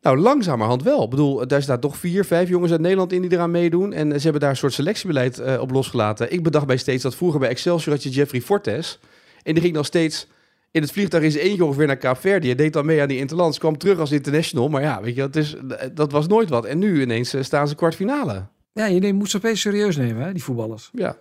Nou, 0.00 0.18
langzamerhand 0.18 0.82
wel. 0.82 1.04
Ik 1.04 1.10
bedoel, 1.10 1.46
daar 1.46 1.62
staan 1.62 1.80
toch 1.80 1.96
vier, 1.96 2.24
vijf 2.24 2.48
jongens 2.48 2.72
uit 2.72 2.80
Nederland 2.80 3.12
in 3.12 3.22
die 3.22 3.32
eraan 3.32 3.50
meedoen. 3.50 3.92
En 3.92 4.12
ze 4.12 4.22
hebben 4.22 4.40
daar 4.40 4.50
een 4.50 4.56
soort 4.56 4.72
selectiebeleid 4.72 5.38
uh, 5.38 5.60
op 5.60 5.70
losgelaten. 5.70 6.32
Ik 6.32 6.42
bedacht 6.42 6.66
bij 6.66 6.76
steeds 6.76 7.02
dat 7.02 7.14
vroeger 7.14 7.40
bij 7.40 7.48
Excelsior 7.48 7.94
had 7.94 8.02
je 8.02 8.10
Jeffrey 8.10 8.40
Fortes. 8.40 8.98
En 9.42 9.52
die 9.52 9.62
ging 9.62 9.74
dan 9.74 9.84
steeds 9.84 10.26
in 10.70 10.82
het 10.82 10.92
vliegtuig 10.92 11.24
is 11.24 11.34
eentje 11.34 11.64
ongeveer 11.64 11.86
naar 11.86 11.96
Kaapverdi. 11.96 12.46
Hij 12.46 12.56
deed 12.56 12.72
dan 12.72 12.86
mee 12.86 13.02
aan 13.02 13.08
die 13.08 13.18
Interlands, 13.18 13.58
kwam 13.58 13.78
terug 13.78 13.98
als 13.98 14.12
international. 14.12 14.68
Maar 14.68 14.82
ja, 14.82 15.02
weet 15.02 15.14
je, 15.14 15.20
dat, 15.20 15.36
is, 15.36 15.56
dat 15.94 16.12
was 16.12 16.26
nooit 16.26 16.48
wat. 16.48 16.64
En 16.64 16.78
nu 16.78 17.02
ineens 17.02 17.34
uh, 17.34 17.42
staan 17.42 17.68
ze 17.68 17.74
kwartfinale. 17.74 18.46
Ja, 18.72 18.86
je 18.86 19.00
neemt, 19.00 19.18
moet 19.18 19.30
ze 19.30 19.36
opeens 19.36 19.60
serieus 19.60 19.96
nemen, 19.96 20.24
hè, 20.24 20.32
die 20.32 20.44
voetballers. 20.44 20.90
Ja. 20.92 21.16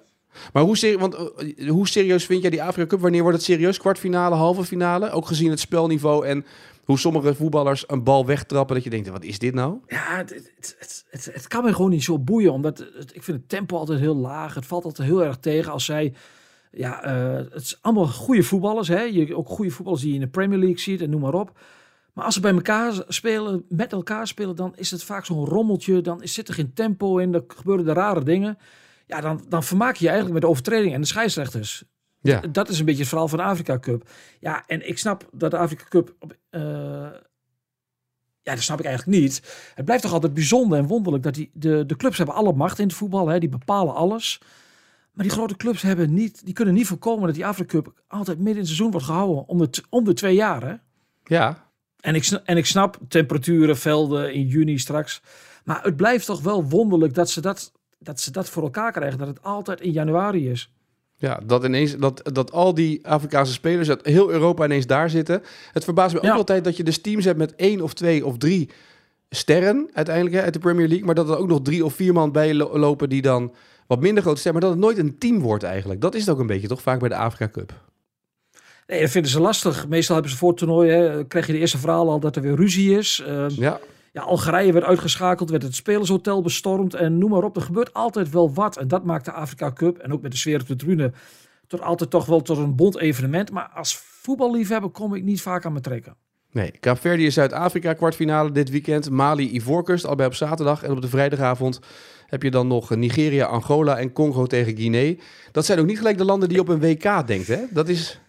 Maar 0.54 0.64
hoe, 0.64 0.78
ser 0.78 1.00
want, 1.00 1.16
uh, 1.16 1.70
hoe 1.70 1.88
serieus 1.88 2.26
vind 2.26 2.42
jij 2.42 2.50
die 2.50 2.64
Afrika 2.64 2.88
Cup? 2.88 3.00
Wanneer 3.00 3.22
wordt 3.22 3.38
het 3.38 3.46
serieus? 3.46 3.78
Kwartfinale, 3.78 4.36
halve 4.36 4.64
finale? 4.64 5.12
Ook 5.12 5.28
gezien 5.28 5.50
het 5.50 5.60
spelniveau 5.60 6.26
en 6.26 6.46
hoe 6.84 7.00
sommige 7.00 7.36
voetballers 7.36 7.84
een 7.88 8.04
bal 8.04 8.26
wegtrappen. 8.26 8.76
Dat 8.76 8.84
je 8.84 8.90
denkt, 8.90 9.10
wat 9.10 9.24
is 9.24 9.40
dit 9.40 9.54
nou? 9.54 9.78
Ja, 9.88 10.18
het, 10.18 10.30
het, 10.30 10.76
het, 10.80 11.06
het, 11.10 11.30
het 11.34 11.48
kan 11.48 11.64
me 11.64 11.74
gewoon 11.74 11.90
niet 11.90 12.04
zo 12.04 12.20
boeien. 12.20 12.54
Omdat 12.54 12.80
ik 13.14 13.24
vind 13.24 13.38
het 13.38 13.50
tempo 13.50 13.78
altijd 13.78 14.00
heel 14.00 14.16
laag. 14.16 14.54
Het 14.54 14.66
valt 14.66 14.84
altijd 14.84 15.08
heel 15.08 15.24
erg 15.24 15.38
tegen 15.38 15.72
als 15.72 15.86
zij... 15.86 16.14
Ja, 16.72 17.06
uh, 17.06 17.36
het 17.52 17.62
is 17.62 17.78
allemaal 17.82 18.08
goede 18.08 18.44
voetballers. 18.44 18.88
Hè? 18.88 19.02
Je, 19.02 19.36
ook 19.36 19.48
goede 19.48 19.72
voetballers 19.72 20.04
die 20.04 20.12
je 20.14 20.20
in 20.20 20.26
de 20.26 20.32
Premier 20.32 20.60
League 20.60 20.80
ziet 20.80 21.02
en 21.02 21.10
noem 21.10 21.22
maar 21.22 21.34
op. 21.34 21.60
Maar 22.20 22.28
als 22.28 22.38
ze 22.38 22.44
bij 22.44 22.54
elkaar 22.54 23.04
spelen, 23.08 23.66
met 23.70 23.92
elkaar 23.92 24.28
spelen, 24.28 24.56
dan 24.56 24.74
is 24.76 24.92
het 24.92 25.04
vaak 25.04 25.26
zo'n 25.26 25.46
rommeltje. 25.46 26.02
Dan 26.02 26.22
zit 26.24 26.48
er 26.48 26.54
geen 26.54 26.74
tempo 26.74 27.18
in, 27.18 27.34
er 27.34 27.44
gebeuren 27.48 27.86
de 27.86 27.94
rare 27.94 28.24
dingen. 28.24 28.58
Ja, 29.06 29.22
dan, 29.22 29.46
dan 29.50 29.64
vermaak 29.64 29.96
je 29.96 30.04
je 30.04 30.10
eigenlijk 30.10 30.34
met 30.34 30.42
de 30.42 30.50
overtreding 30.50 30.94
en 30.94 31.02
de 31.02 31.08
scheidsrechters. 31.08 31.84
Ja. 32.22 32.40
Dat 32.40 32.70
is 32.70 32.80
een 32.80 32.86
beetje 32.86 33.00
het 33.00 33.10
verhaal 33.10 33.28
van 33.28 33.38
de 33.38 33.44
Afrika 33.44 33.80
Cup. 33.80 34.10
Ja, 34.40 34.64
en 34.68 34.88
ik 34.88 34.98
snap 34.98 35.30
dat 35.32 35.52
de 35.52 35.58
Afrika 35.58 35.84
Cup... 35.90 36.16
Uh, 36.52 36.62
ja, 38.42 38.56
dat 38.56 38.60
snap 38.60 38.80
ik 38.80 38.86
eigenlijk 38.86 39.20
niet. 39.20 39.72
Het 39.76 39.86
blijft 39.86 40.04
toch 40.04 40.14
altijd 40.14 40.34
bijzonder 40.34 40.78
en 40.78 40.88
wonderlijk 40.88 41.24
dat 41.24 41.34
die, 41.34 41.52
de, 41.54 41.86
de 41.86 41.96
clubs 41.96 42.18
hebben 42.18 42.36
alle 42.36 42.54
macht 42.54 42.80
in 42.80 42.88
het 42.88 42.96
voetbal. 42.96 43.28
Hè, 43.28 43.40
die 43.40 43.50
bepalen 43.50 43.94
alles. 43.94 44.42
Maar 45.14 45.26
die 45.26 45.34
grote 45.34 45.56
clubs 45.56 45.82
hebben 45.82 46.14
niet, 46.14 46.46
die 46.46 46.54
kunnen 46.54 46.74
niet 46.74 46.88
voorkomen 46.88 47.26
dat 47.26 47.36
die 47.36 47.46
Afrika 47.46 47.70
Cup 47.72 47.94
altijd 48.08 48.38
midden 48.38 48.54
in 48.54 48.60
het 48.60 48.68
seizoen 48.68 48.92
wordt 48.92 49.06
gehouden. 49.06 49.48
Om 49.48 49.58
de, 49.58 49.84
om 49.90 50.04
de 50.04 50.14
twee 50.14 50.36
jaar, 50.36 50.64
hè? 50.64 50.76
Ja, 51.24 51.69
en 52.00 52.16
ik, 52.16 52.26
en 52.44 52.58
ik 52.58 52.66
snap 52.66 52.98
temperaturen, 53.08 53.78
velden 53.78 54.34
in 54.34 54.48
juni 54.48 54.78
straks. 54.78 55.22
Maar 55.64 55.84
het 55.84 55.96
blijft 55.96 56.26
toch 56.26 56.42
wel 56.42 56.64
wonderlijk 56.64 57.14
dat 57.14 57.30
ze 57.30 57.42
dat, 57.42 57.72
dat 58.00 58.20
ze 58.20 58.32
dat 58.32 58.50
voor 58.50 58.64
elkaar 58.64 58.92
krijgen. 58.92 59.18
Dat 59.18 59.28
het 59.28 59.44
altijd 59.44 59.82
in 59.82 59.92
januari 59.92 60.50
is. 60.50 60.72
Ja, 61.16 61.42
dat, 61.46 61.64
ineens, 61.64 61.98
dat, 61.98 62.22
dat 62.34 62.52
al 62.52 62.74
die 62.74 63.08
Afrikaanse 63.08 63.54
spelers 63.54 63.90
uit 63.90 64.06
heel 64.06 64.32
Europa 64.32 64.66
ineens 64.66 64.88
daar 64.88 65.10
zitten. 65.10 65.42
Het 65.72 65.84
verbaast 65.84 66.14
me 66.14 66.22
ook 66.22 66.30
altijd 66.38 66.64
dat 66.64 66.78
je 66.78 66.84
dus 66.84 67.02
teams 67.02 67.26
hebt 67.26 67.38
met 67.38 67.56
één 67.56 67.82
of 67.82 67.94
twee 67.94 68.26
of 68.26 68.38
drie 68.38 68.70
sterren 69.30 69.90
uiteindelijk 69.94 70.36
hè, 70.36 70.42
uit 70.42 70.54
de 70.54 70.60
Premier 70.60 70.88
League. 70.88 71.06
Maar 71.06 71.16
dat 71.16 71.30
er 71.30 71.38
ook 71.38 71.48
nog 71.48 71.62
drie 71.62 71.86
of 71.86 71.94
vier 71.94 72.14
man 72.14 72.32
bij 72.32 72.54
lo- 72.54 72.78
lopen 72.78 73.10
die 73.10 73.22
dan 73.22 73.54
wat 73.88 74.00
minder 74.02 74.24
groot 74.24 74.40
zijn. 74.40 74.54
Maar 74.54 74.64
dat 74.64 74.72
het 74.72 74.80
nooit 74.80 74.98
een 74.98 75.18
team 75.18 75.40
wordt 75.40 75.64
eigenlijk. 75.64 76.02
Dat 76.02 76.16
is 76.16 76.22
het 76.22 76.30
ook 76.30 76.40
een 76.40 76.48
beetje 76.48 76.68
toch 76.68 76.82
vaak 76.82 77.00
bij 77.00 77.10
de 77.10 77.16
Afrika 77.16 77.50
Cup. 77.52 77.89
Nee, 78.90 79.02
dat 79.02 79.10
vinden 79.10 79.32
ze 79.32 79.40
lastig. 79.40 79.88
Meestal 79.88 80.14
hebben 80.14 80.32
ze 80.32 80.38
voor 80.38 80.50
het 80.50 80.58
toernooi, 80.58 80.92
hè, 80.92 81.26
krijg 81.26 81.48
je 81.48 81.54
de 81.54 81.60
eerste 81.60 81.78
verhaal 81.78 82.10
al 82.10 82.20
dat 82.20 82.36
er 82.36 82.42
weer 82.42 82.56
ruzie 82.56 82.98
is. 82.98 83.24
Uh, 83.28 83.46
Ja, 83.50 83.80
ja, 84.12 84.22
Algerije 84.22 84.74
werd 84.74 84.86
uitgeschakeld, 84.86 85.50
werd 85.50 85.64
het 85.64 85.76
spelershotel 85.76 86.42
bestormd 86.42 86.94
en 86.94 87.18
noem 87.18 87.30
maar 87.30 87.44
op. 87.44 87.56
Er 87.56 87.62
gebeurt 87.62 87.94
altijd 87.94 88.30
wel 88.30 88.54
wat. 88.54 88.78
En 88.78 88.88
dat 88.88 89.04
maakt 89.04 89.26
de 89.26 89.32
Afrika 89.32 89.72
Cup 89.72 89.98
en 89.98 90.14
ook 90.14 90.22
met 90.22 90.32
de 90.32 90.38
sfeer 90.38 90.62
op 90.62 90.68
de 90.68 90.76
tribune 90.76 91.12
tot 91.68 91.82
altijd 91.82 92.10
toch 92.10 92.26
wel 92.26 92.42
tot 92.42 92.58
een 92.58 92.76
bond 92.76 92.98
evenement. 93.00 93.52
Maar 93.52 93.70
als 93.74 93.96
voetballiefhebber 93.98 94.90
kom 94.90 95.14
ik 95.16 95.24
niet 95.24 95.42
vaak 95.42 95.66
aan 95.66 95.74
me 95.74 95.82
trekken. 95.82 96.16
nee. 96.52 96.72
Kaapverdië 96.80 97.26
is 97.26 97.34
Zuid-Afrika 97.34 97.94
kwartfinale 97.94 98.52
dit 98.52 98.70
weekend. 98.70 99.10
Mali, 99.10 99.54
Ivoorkust, 99.56 100.06
allebei 100.06 100.28
op 100.28 100.36
zaterdag. 100.36 100.84
En 100.84 100.92
op 100.92 101.02
de 101.02 101.08
vrijdagavond 101.08 101.80
heb 102.28 102.44
je 102.44 102.52
dan 102.52 102.68
nog 102.68 102.96
Nigeria, 102.96 103.46
Angola 103.46 103.98
en 103.98 104.12
Congo 104.12 104.46
tegen 104.46 104.76
Guinea. 104.76 105.16
Dat 105.52 105.66
zijn 105.66 105.80
ook 105.80 105.86
niet 105.86 105.98
gelijk 105.98 106.18
de 106.18 106.26
landen 106.26 106.50
die 106.50 106.60
op 106.60 106.68
een 106.68 106.80
WK 106.80 107.28
denkt, 107.28 107.48
hè? 107.48 107.60
Dat 107.72 107.88
is... 107.90 108.20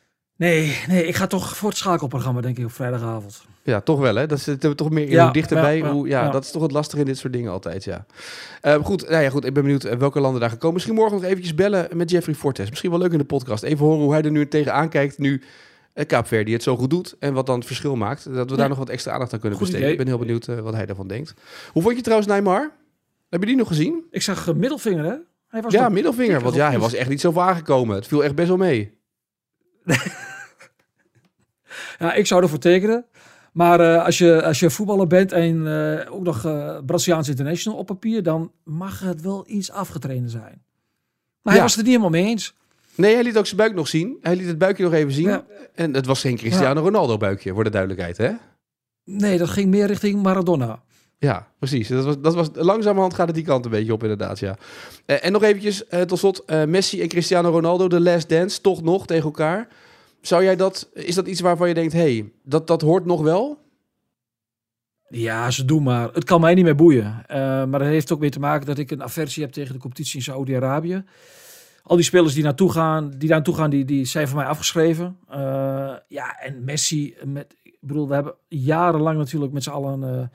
Nee, 0.40 0.78
nee, 0.88 1.06
ik 1.06 1.14
ga 1.14 1.26
toch 1.26 1.56
voor 1.56 1.68
het 1.68 1.78
schakelprogramma, 1.78 2.40
denk 2.40 2.58
ik, 2.58 2.64
op 2.64 2.72
vrijdagavond. 2.72 3.42
Ja, 3.62 3.80
toch 3.80 3.98
wel, 3.98 4.14
hè? 4.14 4.26
Dat 4.26 4.40
zit 4.40 4.64
er 4.64 4.76
toch 4.76 4.90
meer 4.90 5.04
in 5.04 5.10
Ja, 5.10 5.22
hoe 5.24 5.32
dichterbij. 5.32 5.76
ja, 5.78 5.86
ja, 5.86 5.92
hoe, 5.92 6.08
ja, 6.08 6.30
dat 6.30 6.44
is 6.44 6.50
toch 6.50 6.62
het 6.62 6.70
lastige 6.72 7.00
in 7.00 7.06
dit 7.06 7.18
soort 7.18 7.32
dingen 7.32 7.50
altijd, 7.52 7.84
ja. 7.84 8.06
Eh, 8.60 8.74
goed, 8.74 9.08
nou 9.08 9.22
ja, 9.22 9.30
goed, 9.30 9.44
ik 9.44 9.54
ben 9.54 9.62
benieuwd 9.62 9.84
eh, 9.84 9.96
welke 9.98 10.20
landen 10.20 10.40
daar 10.40 10.48
gaan 10.48 10.58
komen. 10.58 10.74
Misschien 10.74 10.94
morgen 10.94 11.14
nog 11.14 11.24
eventjes 11.24 11.54
bellen 11.54 11.88
met 11.96 12.10
Jeffrey 12.10 12.34
Fortes. 12.34 12.68
Misschien 12.68 12.90
wel 12.90 12.98
leuk 12.98 13.12
in 13.12 13.18
de 13.18 13.24
podcast. 13.24 13.62
Even 13.62 13.86
horen 13.86 14.00
hoe 14.00 14.12
hij 14.12 14.22
er 14.22 14.30
nu 14.30 14.48
tegenaan 14.48 14.88
kijkt 14.88 15.18
nu 15.18 15.42
eh, 15.92 16.06
Kaapverdi 16.06 16.52
het 16.52 16.62
zo 16.62 16.76
goed 16.76 16.90
doet. 16.90 17.16
En 17.18 17.34
wat 17.34 17.46
dan 17.46 17.56
het 17.58 17.66
verschil 17.66 17.96
maakt. 17.96 18.34
Dat 18.34 18.50
we 18.50 18.56
daar 18.56 18.68
nog 18.68 18.78
wat 18.78 18.88
extra 18.88 19.12
aandacht 19.12 19.32
aan 19.32 19.40
kunnen 19.40 19.58
Goed 19.58 19.66
besteden. 19.66 19.90
idee. 19.92 20.00
Ik 20.00 20.04
ben 20.10 20.16
heel 20.16 20.26
benieuwd 20.26 20.48
eh, 20.48 20.58
wat 20.64 20.74
hij 20.74 20.86
daarvan 20.86 21.08
denkt. 21.08 21.34
Hoe 21.72 21.82
vond 21.82 21.96
je 21.96 22.02
trouwens 22.02 22.28
Neymar? 22.30 22.70
Heb 23.28 23.40
je 23.40 23.46
die 23.46 23.56
nog 23.56 23.68
gezien? 23.68 24.04
Ik 24.10 24.22
zag 24.22 24.48
uh, 24.48 24.54
middelvinger, 24.54 25.04
hè? 25.04 25.14
Hij 25.48 25.62
was 25.62 25.72
Ja, 25.72 25.88
middelvinger. 25.88 26.40
Want 26.40 26.54
ja, 26.54 26.68
hij 26.68 26.78
was 26.78 26.94
echt 26.94 27.08
niet 27.08 27.20
zo 27.20 27.38
aangekomen. 27.38 27.96
Het 27.96 28.06
viel 28.06 28.24
echt 28.24 28.34
best 28.34 28.48
wel 28.48 28.56
mee. 28.56 28.98
Ja, 32.00 32.14
ik 32.14 32.26
zou 32.26 32.42
ervoor 32.42 32.58
tekenen. 32.58 33.04
Maar 33.52 33.80
eh, 33.80 34.04
als, 34.04 34.18
je, 34.18 34.42
als 34.42 34.60
je 34.60 34.70
voetballer 34.70 35.06
bent 35.06 35.32
en 35.32 35.66
eh, 35.66 36.12
ook 36.14 36.22
nog 36.22 36.44
eh 36.44 36.78
Braziliaans 36.86 37.28
international 37.28 37.78
op 37.78 37.86
papier, 37.86 38.22
dan 38.22 38.52
mag 38.64 39.00
het 39.00 39.20
wel 39.22 39.44
iets 39.46 39.70
afgetraind 39.70 40.30
zijn. 40.30 40.62
Maar 41.42 41.52
hij 41.52 41.62
was 41.62 41.70
het 41.76 41.80
er 41.80 41.86
niet 41.86 41.96
helemaal 41.96 42.20
mee 42.20 42.30
eens. 42.30 42.54
Nee, 42.94 43.14
hij 43.14 43.22
liet 43.22 43.38
ook 43.38 43.46
zijn 43.46 43.56
buik 43.56 43.74
nog 43.74 43.88
zien. 43.88 44.18
Hij 44.20 44.36
liet 44.36 44.46
het 44.46 44.58
buikje 44.58 44.82
nog 44.82 44.92
even 44.92 45.12
zien. 45.12 45.28
Ja. 45.28 45.44
En 45.74 45.94
het 45.94 46.06
was 46.06 46.20
geen 46.20 46.36
Cristiano 46.36 46.80
Ronaldo 46.80 47.16
buikje, 47.16 47.52
voor 47.52 47.64
de 47.64 47.70
duidelijkheid, 47.70 48.16
hè? 48.16 48.30
Nee, 49.04 49.38
dat 49.38 49.48
ging 49.48 49.70
meer 49.70 49.86
richting 49.86 50.22
Maradona. 50.22 50.82
Ja, 51.18 51.48
precies. 51.58 51.88
Dat 51.88 52.04
was, 52.04 52.20
dat 52.20 52.34
was, 52.34 52.48
langzamerhand 52.52 53.14
gaat 53.14 53.26
het 53.26 53.36
die 53.36 53.44
kant 53.44 53.64
een 53.64 53.70
beetje 53.70 53.92
op, 53.92 54.02
inderdaad, 54.02 54.38
ja. 54.38 54.56
En 55.06 55.32
nog 55.32 55.42
eventjes, 55.42 55.84
tot 56.06 56.18
slot, 56.18 56.44
Messi 56.66 57.00
en 57.00 57.08
Cristiano 57.08 57.50
Ronaldo, 57.50 57.88
de 57.88 58.00
last 58.00 58.28
dance, 58.28 58.60
toch 58.60 58.82
nog 58.82 59.06
tegen 59.06 59.24
elkaar. 59.24 59.68
Zou 60.20 60.44
jij 60.44 60.56
dat, 60.56 60.90
is 60.92 61.14
dat 61.14 61.26
iets 61.26 61.40
waarvan 61.40 61.68
je 61.68 61.74
denkt, 61.74 61.92
hey, 61.92 62.32
dat, 62.42 62.66
dat 62.66 62.80
hoort 62.80 63.04
nog 63.04 63.22
wel? 63.22 63.58
Ja, 65.08 65.50
ze 65.50 65.64
doen 65.64 65.82
maar. 65.82 66.08
Het 66.12 66.24
kan 66.24 66.40
mij 66.40 66.54
niet 66.54 66.64
meer 66.64 66.74
boeien. 66.74 67.24
Eh, 67.26 67.38
maar 67.38 67.78
dat 67.78 67.88
heeft 67.88 68.12
ook 68.12 68.20
mee 68.20 68.30
te 68.30 68.40
maken 68.40 68.66
dat 68.66 68.78
ik 68.78 68.90
een 68.90 69.02
aversie 69.02 69.42
heb 69.42 69.52
tegen 69.52 69.74
de 69.74 69.80
competitie 69.80 70.16
in 70.16 70.22
Saoedi-Arabië. 70.22 71.04
Al 71.82 71.96
die 71.96 72.04
spelers 72.04 72.34
die 72.34 72.44
naartoe 72.44 72.72
gaan, 72.72 73.10
die 73.10 73.28
naartoe 73.28 73.54
gaan, 73.54 73.70
die, 73.70 73.84
die 73.84 74.04
zijn 74.04 74.28
voor 74.28 74.38
mij 74.38 74.46
afgeschreven. 74.46 75.16
Eh, 75.28 75.94
ja, 76.08 76.38
en 76.40 76.64
Messi, 76.64 77.14
met, 77.24 77.56
ik 77.62 77.78
bedoel, 77.80 78.08
we 78.08 78.14
hebben 78.14 78.34
jarenlang 78.48 79.18
natuurlijk 79.18 79.52
met 79.52 79.62
z'n 79.62 79.70
allen 79.70 80.30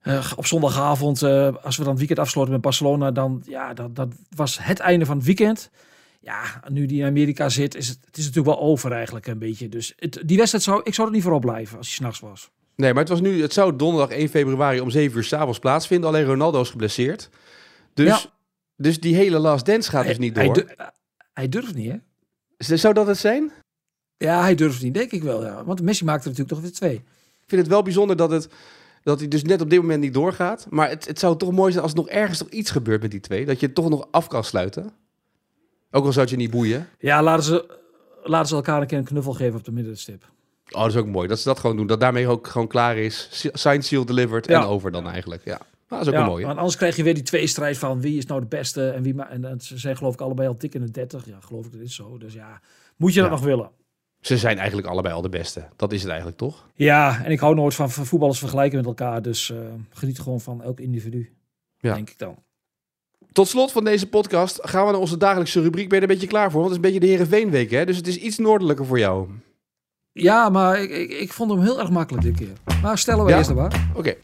eh, 0.00 0.32
op 0.36 0.46
zondagavond, 0.46 1.22
als 1.62 1.76
we 1.76 1.82
dan 1.82 1.90
het 1.90 1.98
weekend 1.98 2.18
afsloten 2.18 2.52
met 2.52 2.60
Barcelona, 2.60 3.10
dan 3.10 3.42
ja, 3.44 3.74
dat, 3.74 3.96
dat 3.96 4.08
was 4.36 4.58
het 4.62 4.78
einde 4.78 5.06
van 5.06 5.16
het 5.16 5.26
weekend. 5.26 5.70
Ja, 6.24 6.62
nu 6.68 6.86
die 6.86 7.00
in 7.00 7.06
Amerika 7.06 7.48
zit, 7.48 7.74
is 7.74 7.88
het, 7.88 7.98
het 8.04 8.16
is 8.16 8.24
natuurlijk 8.24 8.56
wel 8.56 8.64
over 8.66 8.92
eigenlijk 8.92 9.26
een 9.26 9.38
beetje. 9.38 9.68
Dus 9.68 9.92
het, 9.96 10.22
die 10.24 10.36
wedstrijd 10.36 10.64
zou, 10.64 10.80
ik 10.84 10.94
zou 10.94 11.08
er 11.08 11.14
niet 11.14 11.22
voor 11.22 11.32
opblijven 11.32 11.78
als 11.78 11.86
hij 11.86 11.96
s'nachts 11.96 12.20
was. 12.20 12.50
Nee, 12.76 12.90
maar 12.92 13.00
het, 13.02 13.08
was 13.08 13.20
nu, 13.20 13.42
het 13.42 13.52
zou 13.52 13.76
donderdag 13.76 14.16
1 14.16 14.28
februari 14.28 14.80
om 14.80 14.90
7 14.90 15.16
uur 15.16 15.24
s'avonds 15.24 15.58
plaatsvinden. 15.58 16.08
Alleen 16.08 16.24
Ronaldo 16.24 16.60
is 16.60 16.70
geblesseerd. 16.70 17.28
Dus, 17.94 18.06
Ja. 18.06 18.20
dus 18.76 19.00
die 19.00 19.14
hele 19.14 19.38
last 19.38 19.66
dance 19.66 19.90
gaat 19.90 20.06
dus 20.06 20.18
niet 20.18 20.36
Hij, 20.36 20.46
door. 20.46 20.74
hij 21.32 21.48
durft 21.48 21.74
niet, 21.74 21.90
hè? 21.90 22.76
Zou 22.76 22.94
dat 22.94 23.06
het 23.06 23.18
zijn? 23.18 23.52
Ja, 24.16 24.40
hij 24.40 24.54
durft 24.54 24.82
niet, 24.82 24.94
denk 24.94 25.10
ik 25.10 25.22
wel. 25.22 25.44
Ja. 25.44 25.64
Want 25.64 25.82
Messi 25.82 26.04
maakte 26.04 26.22
er 26.22 26.28
natuurlijk 26.30 26.54
toch 26.54 26.60
weer 26.70 26.72
twee. 26.78 26.94
Ik 27.40 27.48
vind 27.48 27.60
het 27.60 27.70
wel 27.70 27.82
bijzonder 27.82 28.16
dat, 28.16 28.30
het, 28.30 28.48
dat 29.02 29.18
hij 29.18 29.28
dus 29.28 29.42
net 29.42 29.60
op 29.60 29.70
dit 29.70 29.80
moment 29.80 30.00
niet 30.00 30.14
doorgaat. 30.14 30.66
Maar 30.70 30.88
het, 30.88 31.06
het 31.06 31.18
zou 31.18 31.36
toch 31.36 31.52
mooi 31.52 31.70
zijn 31.72 31.82
als 31.82 31.92
er 31.92 31.98
nog 31.98 32.08
ergens 32.08 32.38
nog 32.40 32.48
iets 32.48 32.70
gebeurt 32.70 33.02
met 33.02 33.10
die 33.10 33.20
twee. 33.20 33.46
Dat 33.46 33.60
je 33.60 33.66
het 33.66 33.74
toch 33.74 33.88
nog 33.88 34.08
af 34.10 34.26
kan 34.28 34.44
sluiten. 34.44 34.92
Ook 35.94 36.04
al 36.04 36.12
zou 36.12 36.20
het 36.20 36.30
je 36.30 36.36
niet 36.36 36.50
boeien. 36.50 36.88
Ja, 36.98 37.22
laten 37.22 37.44
ze, 37.44 37.78
laten 38.22 38.48
ze 38.48 38.54
elkaar 38.54 38.80
een 38.80 38.86
keer 38.86 38.98
een 38.98 39.04
knuffel 39.04 39.32
geven 39.32 39.58
op 39.58 39.64
de 39.64 39.72
middenstip. 39.72 40.24
Oh, 40.70 40.80
dat 40.80 40.90
is 40.90 40.96
ook 40.96 41.06
mooi. 41.06 41.28
Dat 41.28 41.38
ze 41.40 41.48
dat 41.48 41.58
gewoon 41.58 41.76
doen. 41.76 41.86
Dat 41.86 42.00
daarmee 42.00 42.28
ook 42.28 42.46
gewoon 42.46 42.66
klaar 42.68 42.96
is. 42.96 43.28
Si- 43.30 43.50
Signed, 43.52 43.84
sealed, 43.84 44.06
delivered 44.06 44.46
Ja. 44.46 44.60
en 44.60 44.66
over 44.66 44.90
dan 44.90 45.08
eigenlijk. 45.08 45.44
Ja, 45.44 45.58
Nou, 45.58 45.64
dat 45.88 46.00
is 46.00 46.06
ook 46.06 46.12
ja, 46.14 46.20
een 46.20 46.26
mooie. 46.26 46.46
want 46.46 46.58
anders 46.58 46.76
krijg 46.76 46.96
je 46.96 47.02
weer 47.02 47.14
die 47.14 47.22
tweestrijd 47.22 47.78
van 47.78 48.00
wie 48.00 48.16
is 48.16 48.26
nou 48.26 48.40
de 48.40 48.46
beste. 48.46 48.88
En, 48.90 49.02
wie 49.02 49.22
en, 49.22 49.44
en 49.44 49.60
ze 49.60 49.78
zijn 49.78 49.96
geloof 49.96 50.14
ik 50.14 50.20
allebei 50.20 50.48
al 50.48 50.58
dik 50.58 50.74
in 50.74 50.80
de 50.80 50.90
30. 50.90 51.26
Ja, 51.26 51.36
geloof 51.40 51.66
ik, 51.66 51.72
dat 51.72 51.80
is 51.80 51.94
zo. 51.94 52.18
Dus 52.18 52.32
ja, 52.34 52.60
moet 52.96 53.14
je 53.14 53.20
dat 53.20 53.28
Ja. 53.28 53.34
nog 53.34 53.44
willen? 53.44 53.70
Ze 54.20 54.36
zijn 54.38 54.58
eigenlijk 54.58 54.86
allebei 54.88 55.14
al 55.14 55.22
de 55.22 55.28
beste. 55.28 55.68
Dat 55.76 55.92
is 55.92 56.00
het 56.00 56.08
eigenlijk, 56.08 56.38
toch? 56.38 56.66
Ja, 56.74 57.24
en 57.24 57.30
ik 57.30 57.40
hou 57.40 57.54
nooit 57.54 57.74
van 57.74 57.90
van 57.90 58.06
voetballers 58.06 58.38
vergelijken 58.38 58.76
met 58.78 58.86
elkaar. 58.86 59.22
Dus 59.22 59.50
eh, 59.50 59.58
geniet 59.90 60.18
gewoon 60.20 60.40
van 60.40 60.62
elk 60.62 60.80
individu. 60.80 61.32
Ja. 61.78 61.94
Denk 61.94 62.10
ik 62.10 62.18
dan. 62.18 62.36
Tot 63.32 63.48
slot 63.48 63.72
van 63.72 63.84
deze 63.84 64.06
podcast 64.08 64.58
gaan 64.62 64.84
we 64.86 64.90
naar 64.90 65.00
onze 65.00 65.16
dagelijkse 65.16 65.60
rubriek. 65.62 65.88
Ben 65.88 65.98
je 65.98 66.04
er 66.04 66.10
een 66.10 66.14
beetje 66.18 66.32
klaar 66.32 66.50
voor? 66.50 66.60
Want 66.60 66.74
het 66.74 66.84
is 66.84 66.90
een 66.90 66.92
beetje 66.94 67.06
de 67.06 67.12
Heerenveenweek, 67.12 67.70
hè? 67.70 67.84
Dus 67.84 67.96
het 67.96 68.06
is 68.06 68.16
iets 68.16 68.38
noordelijker 68.38 68.86
voor 68.86 68.98
jou. 68.98 69.28
Ja, 70.12 70.48
maar 70.48 70.82
ik, 70.82 70.90
ik, 70.90 71.10
ik 71.10 71.32
vond 71.32 71.50
hem 71.50 71.60
heel 71.60 71.80
erg 71.80 71.90
makkelijk 71.90 72.24
dit 72.24 72.36
keer. 72.36 72.52
Maar 72.82 72.98
stellen 72.98 73.24
we 73.24 73.30
Ja? 73.30 73.36
eerst 73.36 73.48
de 73.48 73.54
waar. 73.54 73.88
Oké, 73.94 74.14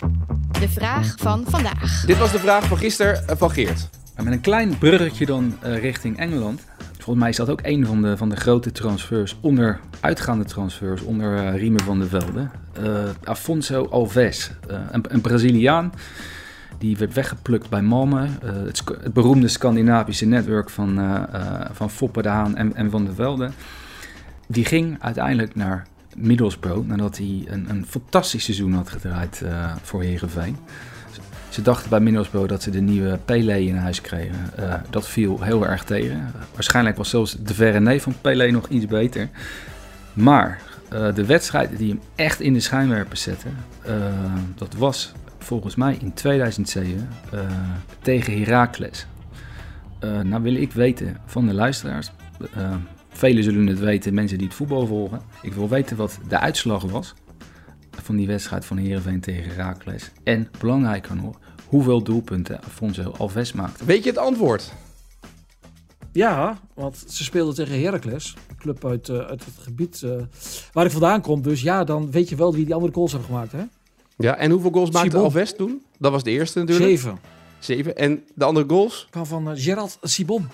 De 0.60 0.68
vraag 0.68 1.14
van 1.18 1.44
vandaag. 1.48 2.04
dit 2.06 2.18
was 2.18 2.32
de 2.32 2.38
vraag 2.38 2.64
van 2.66 2.78
gisteren 2.78 3.28
eh, 3.28 3.36
van 3.36 3.50
Geert. 3.50 3.88
Maar 4.16 4.24
met 4.24 4.32
een 4.34 4.40
klein 4.40 4.78
bruggetje 4.78 5.26
dan 5.26 5.56
eh, 5.60 5.78
richting 5.80 6.18
Engeland. 6.18 6.60
Volgens 6.92 7.18
mij 7.18 7.28
is 7.28 7.36
dat 7.36 7.48
ook 7.50 7.60
een 7.62 7.86
van 7.86 8.02
de, 8.02 8.16
van 8.16 8.28
de 8.28 8.36
grote 8.36 8.72
transfers, 8.72 9.36
onder 9.40 9.80
uitgaande 10.00 10.44
transfers, 10.44 11.02
onder 11.02 11.36
eh, 11.36 11.54
Riemen 11.58 11.80
van 11.84 11.98
der 11.98 12.08
Velde. 12.08 12.48
Eh, 12.82 13.04
Afonso 13.24 13.84
Alves, 13.90 14.50
eh, 14.68 14.78
een, 14.90 15.04
een 15.08 15.20
Braziliaan. 15.20 15.92
Die 16.78 16.96
werd 16.96 17.14
weggeplukt 17.14 17.68
bij 17.68 17.82
Malmö, 17.82 18.42
eh, 18.42 18.50
het, 18.64 18.82
het 19.02 19.12
beroemde 19.12 19.48
Scandinavische 19.48 20.26
netwerk 20.26 20.70
van, 20.70 20.98
eh, 20.98 21.22
eh, 21.32 21.70
van 21.72 21.90
Foppe 21.90 22.22
de 22.22 22.28
Haan 22.28 22.56
en, 22.56 22.74
en 22.74 22.90
Van 22.90 23.04
der 23.04 23.14
Velde. 23.14 23.50
Die 24.46 24.64
ging 24.64 24.96
uiteindelijk 25.00 25.54
naar 25.54 25.86
Middlesbrough 26.16 26.88
nadat 26.88 27.16
hij 27.16 27.44
een, 27.46 27.66
een 27.70 27.86
fantastisch 27.86 28.44
seizoen 28.44 28.72
had 28.72 28.90
gedraaid 28.90 29.42
eh, 29.42 29.72
voor 29.82 30.02
Herenveen. 30.02 30.56
Ze 31.48 31.62
dachten 31.62 31.90
bij 31.90 32.00
Middlesbrough 32.00 32.48
dat 32.48 32.62
ze 32.62 32.70
de 32.70 32.80
nieuwe 32.80 33.18
Pelé 33.24 33.56
in 33.56 33.76
huis 33.76 34.00
kregen. 34.00 34.50
Dat 34.90 35.08
viel 35.08 35.42
heel 35.42 35.66
erg 35.66 35.84
tegen. 35.84 36.32
waarschijnlijk 36.54 36.96
was 36.96 37.10
zelfs 37.10 37.36
de 37.42 37.54
verre 37.54 37.80
neef 37.80 38.02
van 38.02 38.14
Pelé 38.20 38.50
nog 38.50 38.68
iets 38.68 38.86
beter. 38.86 39.28
Maar 40.12 40.60
de 41.14 41.24
wedstrijd 41.24 41.78
die 41.78 41.88
hem 41.88 42.00
echt 42.14 42.40
in 42.40 42.52
de 42.52 42.60
schijnwerpers 42.60 43.22
zette, 43.22 43.48
dat 44.54 44.74
was 44.74 45.12
volgens 45.48 45.74
mij 45.74 45.96
in 46.00 46.12
2007 46.12 47.08
eh, 47.32 47.40
tegen 48.02 48.38
Heracles. 48.38 49.06
Eh, 49.98 50.20
nou 50.20 50.42
wil 50.42 50.54
ik 50.54 50.72
weten 50.72 51.16
van 51.26 51.46
de 51.46 51.54
luisteraars, 51.54 52.10
eh, 52.54 52.74
velen 53.08 53.44
zullen 53.44 53.66
het 53.66 53.78
weten, 53.78 54.14
mensen 54.14 54.38
die 54.38 54.46
het 54.46 54.56
voetbal 54.56 54.86
volgen. 54.86 55.20
Ik 55.42 55.52
wil 55.52 55.68
weten 55.68 55.96
wat 55.96 56.18
de 56.28 56.38
uitslag 56.38 56.82
was 56.82 57.14
van 57.90 58.16
die 58.16 58.26
wedstrijd 58.26 58.64
van 58.64 58.76
Heerenveen 58.76 59.20
tegen 59.20 59.54
Heracles. 59.54 60.10
En 60.24 60.48
belangrijker 60.58 61.16
nog, 61.16 61.38
hoeveel 61.66 62.02
doelpunten 62.02 62.62
Afonso 62.62 63.14
Alves 63.18 63.52
maakte. 63.52 63.84
Weet 63.84 64.04
je 64.04 64.10
het 64.10 64.18
antwoord? 64.18 64.72
Ja, 66.12 66.58
want 66.74 67.04
ze 67.08 67.24
speelden 67.24 67.54
tegen 67.54 67.82
Heracles. 67.82 68.36
Een 68.48 68.56
club 68.56 68.84
uit, 68.84 69.08
eh, 69.08 69.18
uit 69.18 69.44
het 69.44 69.54
gebied 69.58 70.02
eh, 70.02 70.10
waar 70.72 70.84
ik 70.84 70.90
vandaan 70.90 71.20
kom. 71.20 71.42
Dus 71.42 71.62
ja, 71.62 71.84
dan 71.84 72.10
weet 72.10 72.28
je 72.28 72.36
wel 72.36 72.54
wie 72.54 72.64
die 72.64 72.74
andere 72.74 72.92
goals 72.92 73.12
hebben 73.12 73.30
gemaakt. 73.30 73.52
Hè? 73.52 73.62
Ja, 74.18 74.36
en 74.36 74.50
hoeveel 74.50 74.70
goals 74.70 74.90
maakte 74.90 75.08
Sibon. 75.10 75.24
Alves 75.24 75.56
toen? 75.56 75.82
Dat 75.98 76.12
was 76.12 76.22
de 76.22 76.30
eerste 76.30 76.58
natuurlijk. 76.58 76.88
Zeven. 76.88 77.18
Zeven. 77.58 77.96
En 77.96 78.24
de 78.34 78.44
andere 78.44 78.66
goals? 78.68 79.06
Kwam 79.10 79.26
van 79.26 79.50
eh, 79.50 79.62
Gerald 79.62 79.98
Sibon. 80.02 80.48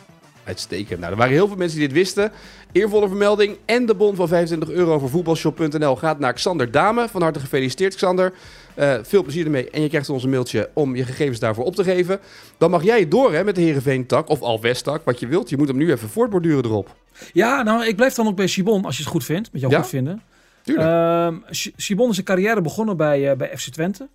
Uitstekend. 0.44 1.00
Nou, 1.00 1.12
er 1.12 1.18
waren 1.18 1.32
heel 1.32 1.46
veel 1.46 1.56
mensen 1.56 1.78
die 1.78 1.88
dit 1.88 1.96
wisten. 1.96 2.32
Eervolle 2.72 3.08
vermelding 3.08 3.56
en 3.64 3.86
de 3.86 3.94
bon 3.94 4.14
van 4.14 4.28
25 4.28 4.70
euro 4.70 4.98
voor 4.98 5.08
voetbalshop.nl 5.08 5.96
gaat 5.96 6.18
naar 6.18 6.32
Xander 6.32 6.70
Dame. 6.70 7.08
Van 7.08 7.22
harte 7.22 7.40
gefeliciteerd, 7.40 7.94
Xander. 7.94 8.32
Eh, 8.74 8.94
veel 9.02 9.22
plezier 9.22 9.44
ermee. 9.44 9.70
En 9.70 9.82
je 9.82 9.88
krijgt 9.88 10.08
ons 10.08 10.24
een 10.24 10.30
mailtje 10.30 10.70
om 10.74 10.96
je 10.96 11.04
gegevens 11.04 11.38
daarvoor 11.38 11.64
op 11.64 11.74
te 11.74 11.84
geven. 11.84 12.20
Dan 12.58 12.70
mag 12.70 12.82
jij 12.82 13.08
door 13.08 13.32
hè, 13.32 13.44
met 13.44 13.54
de 13.54 13.60
Heerenveen-tak 13.60 14.28
of 14.28 14.40
Alves-tak, 14.40 15.04
wat 15.04 15.20
je 15.20 15.26
wilt. 15.26 15.50
Je 15.50 15.56
moet 15.56 15.68
hem 15.68 15.76
nu 15.76 15.90
even 15.92 16.08
voortborduren 16.08 16.64
erop. 16.64 16.94
Ja, 17.32 17.62
nou, 17.62 17.86
ik 17.86 17.96
blijf 17.96 18.14
dan 18.14 18.26
ook 18.26 18.36
bij 18.36 18.46
Sibon, 18.46 18.84
als 18.84 18.96
je 18.96 19.02
het 19.02 19.12
goed 19.12 19.24
vindt. 19.24 19.52
Met 19.52 19.60
jou 19.60 19.72
Ja, 19.72 19.80
goed 19.80 19.88
vinden. 19.88 20.22
Tuurlijk. 20.64 20.88
Ehm, 20.88 21.38
Si- 21.54 21.72
Sibon 21.76 22.08
is 22.08 22.14
zijn 22.14 22.26
carrière 22.26 22.60
begonnen 22.60 22.96
bij, 22.96 23.30
eh, 23.30 23.36
bij 23.36 23.56
FC 23.58 23.68
Twente. 23.70 24.08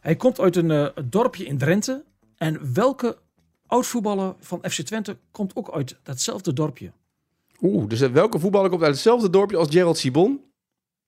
Hij 0.00 0.16
komt 0.16 0.40
uit 0.40 0.56
een 0.56 0.70
eh, 0.70 0.86
dorpje 1.04 1.44
in 1.44 1.58
Drenthe. 1.58 2.04
En 2.36 2.74
welke 2.74 3.16
oud-voetballer 3.66 4.34
van 4.40 4.58
FC 4.70 4.80
Twente 4.82 5.16
komt 5.30 5.56
ook 5.56 5.70
uit 5.72 5.98
datzelfde 6.02 6.52
dorpje? 6.52 6.92
Oeh, 7.60 7.88
dus 7.88 8.00
welke 8.00 8.38
voetballer 8.38 8.70
komt 8.70 8.82
uit 8.82 8.92
hetzelfde 8.92 9.30
dorpje 9.30 9.56
als 9.56 9.68
Gerald 9.70 9.98
Sibon? 9.98 10.40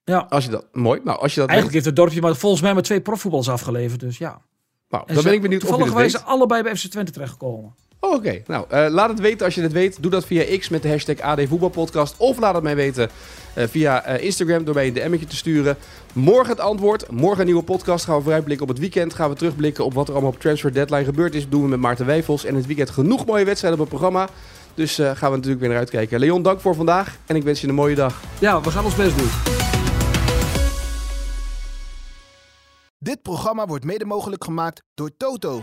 Ja, 0.04 0.18
Als 0.18 0.44
je 0.44 0.50
dat, 0.50 0.66
mooi. 0.72 1.00
Nou, 1.04 1.18
als 1.18 1.34
je 1.34 1.40
dat 1.40 1.48
eigenlijk 1.48 1.72
heeft 1.74 1.86
het 1.86 1.96
dorpje 1.96 2.20
maar 2.20 2.36
volgens 2.36 2.62
mij 2.62 2.72
maar 2.74 2.82
twee 2.82 3.00
profvoetballers 3.00 3.48
afgeleverd. 3.50 4.00
Dus 4.00 4.18
ja. 4.18 4.40
Nou, 4.88 5.04
En 5.06 5.14
dan 5.14 5.24
ben 5.24 5.32
ik 5.32 5.42
benieuwd 5.42 5.64
of 5.64 5.78
je 5.78 5.84
wij 5.84 6.02
weet. 6.02 6.10
zijn 6.10 6.24
allebei 6.24 6.62
bij 6.62 6.76
FC 6.76 6.86
Twente 6.86 7.12
terechtgekomen. 7.12 7.74
Oh, 8.04 8.14
Oké, 8.14 8.42
nou 8.46 8.64
eh, 8.68 8.86
laat 8.88 9.08
het 9.08 9.20
weten 9.20 9.44
als 9.44 9.54
je 9.54 9.62
het 9.62 9.72
weet. 9.72 10.02
Doe 10.02 10.10
dat 10.10 10.26
via 10.26 10.58
X 10.58 10.68
met 10.68 10.82
de 10.82 10.88
hashtag 10.88 11.20
AD 11.20 11.40
Voetbalpodcast. 11.48 12.14
Of 12.16 12.38
laat 12.38 12.54
het 12.54 12.62
mij 12.62 12.76
weten 12.76 13.10
eh, 13.54 13.66
via 13.68 14.04
eh, 14.04 14.24
Instagram 14.24 14.64
door 14.64 14.74
mij 14.74 14.86
een 14.86 14.92
DM'tje 14.92 15.26
te 15.26 15.36
sturen. 15.36 15.76
Morgen 16.12 16.48
het 16.48 16.60
antwoord. 16.60 17.10
Morgen 17.10 17.40
een 17.40 17.46
nieuwe 17.46 17.62
podcast. 17.62 18.04
Gaan 18.04 18.16
we 18.16 18.22
vooruitblikken 18.22 18.66
op 18.66 18.72
het 18.72 18.80
weekend. 18.80 19.14
Gaan 19.14 19.30
we 19.30 19.36
terugblikken 19.36 19.84
op 19.84 19.94
wat 19.94 20.06
er 20.06 20.12
allemaal 20.12 20.32
op 20.32 20.40
Transfer 20.40 20.72
Deadline 20.72 21.04
gebeurd 21.04 21.34
is. 21.34 21.42
Dat 21.42 21.50
doen 21.50 21.62
we 21.62 21.68
met 21.68 21.80
Maarten 21.80 22.06
Wijfels. 22.06 22.44
En 22.44 22.54
het 22.54 22.66
weekend 22.66 22.90
genoeg 22.90 23.26
mooie 23.26 23.44
wedstrijden 23.44 23.80
op 23.80 23.86
het 23.90 23.98
programma. 23.98 24.28
Dus 24.74 24.98
eh, 24.98 25.06
gaan 25.06 25.30
we 25.30 25.36
natuurlijk 25.36 25.60
weer 25.60 25.70
naar 25.70 25.78
uitkijken. 25.78 26.18
Leon, 26.18 26.42
dank 26.42 26.60
voor 26.60 26.74
vandaag. 26.74 27.18
En 27.26 27.36
ik 27.36 27.42
wens 27.42 27.60
je 27.60 27.68
een 27.68 27.74
mooie 27.74 27.94
dag. 27.94 28.20
Ja, 28.38 28.60
we 28.60 28.70
gaan 28.70 28.84
ons 28.84 28.96
best 28.96 29.18
doen. 29.18 29.30
Dit 32.98 33.22
programma 33.22 33.66
wordt 33.66 33.84
mede 33.84 34.04
mogelijk 34.04 34.44
gemaakt 34.44 34.82
door 34.94 35.10
Toto. 35.16 35.62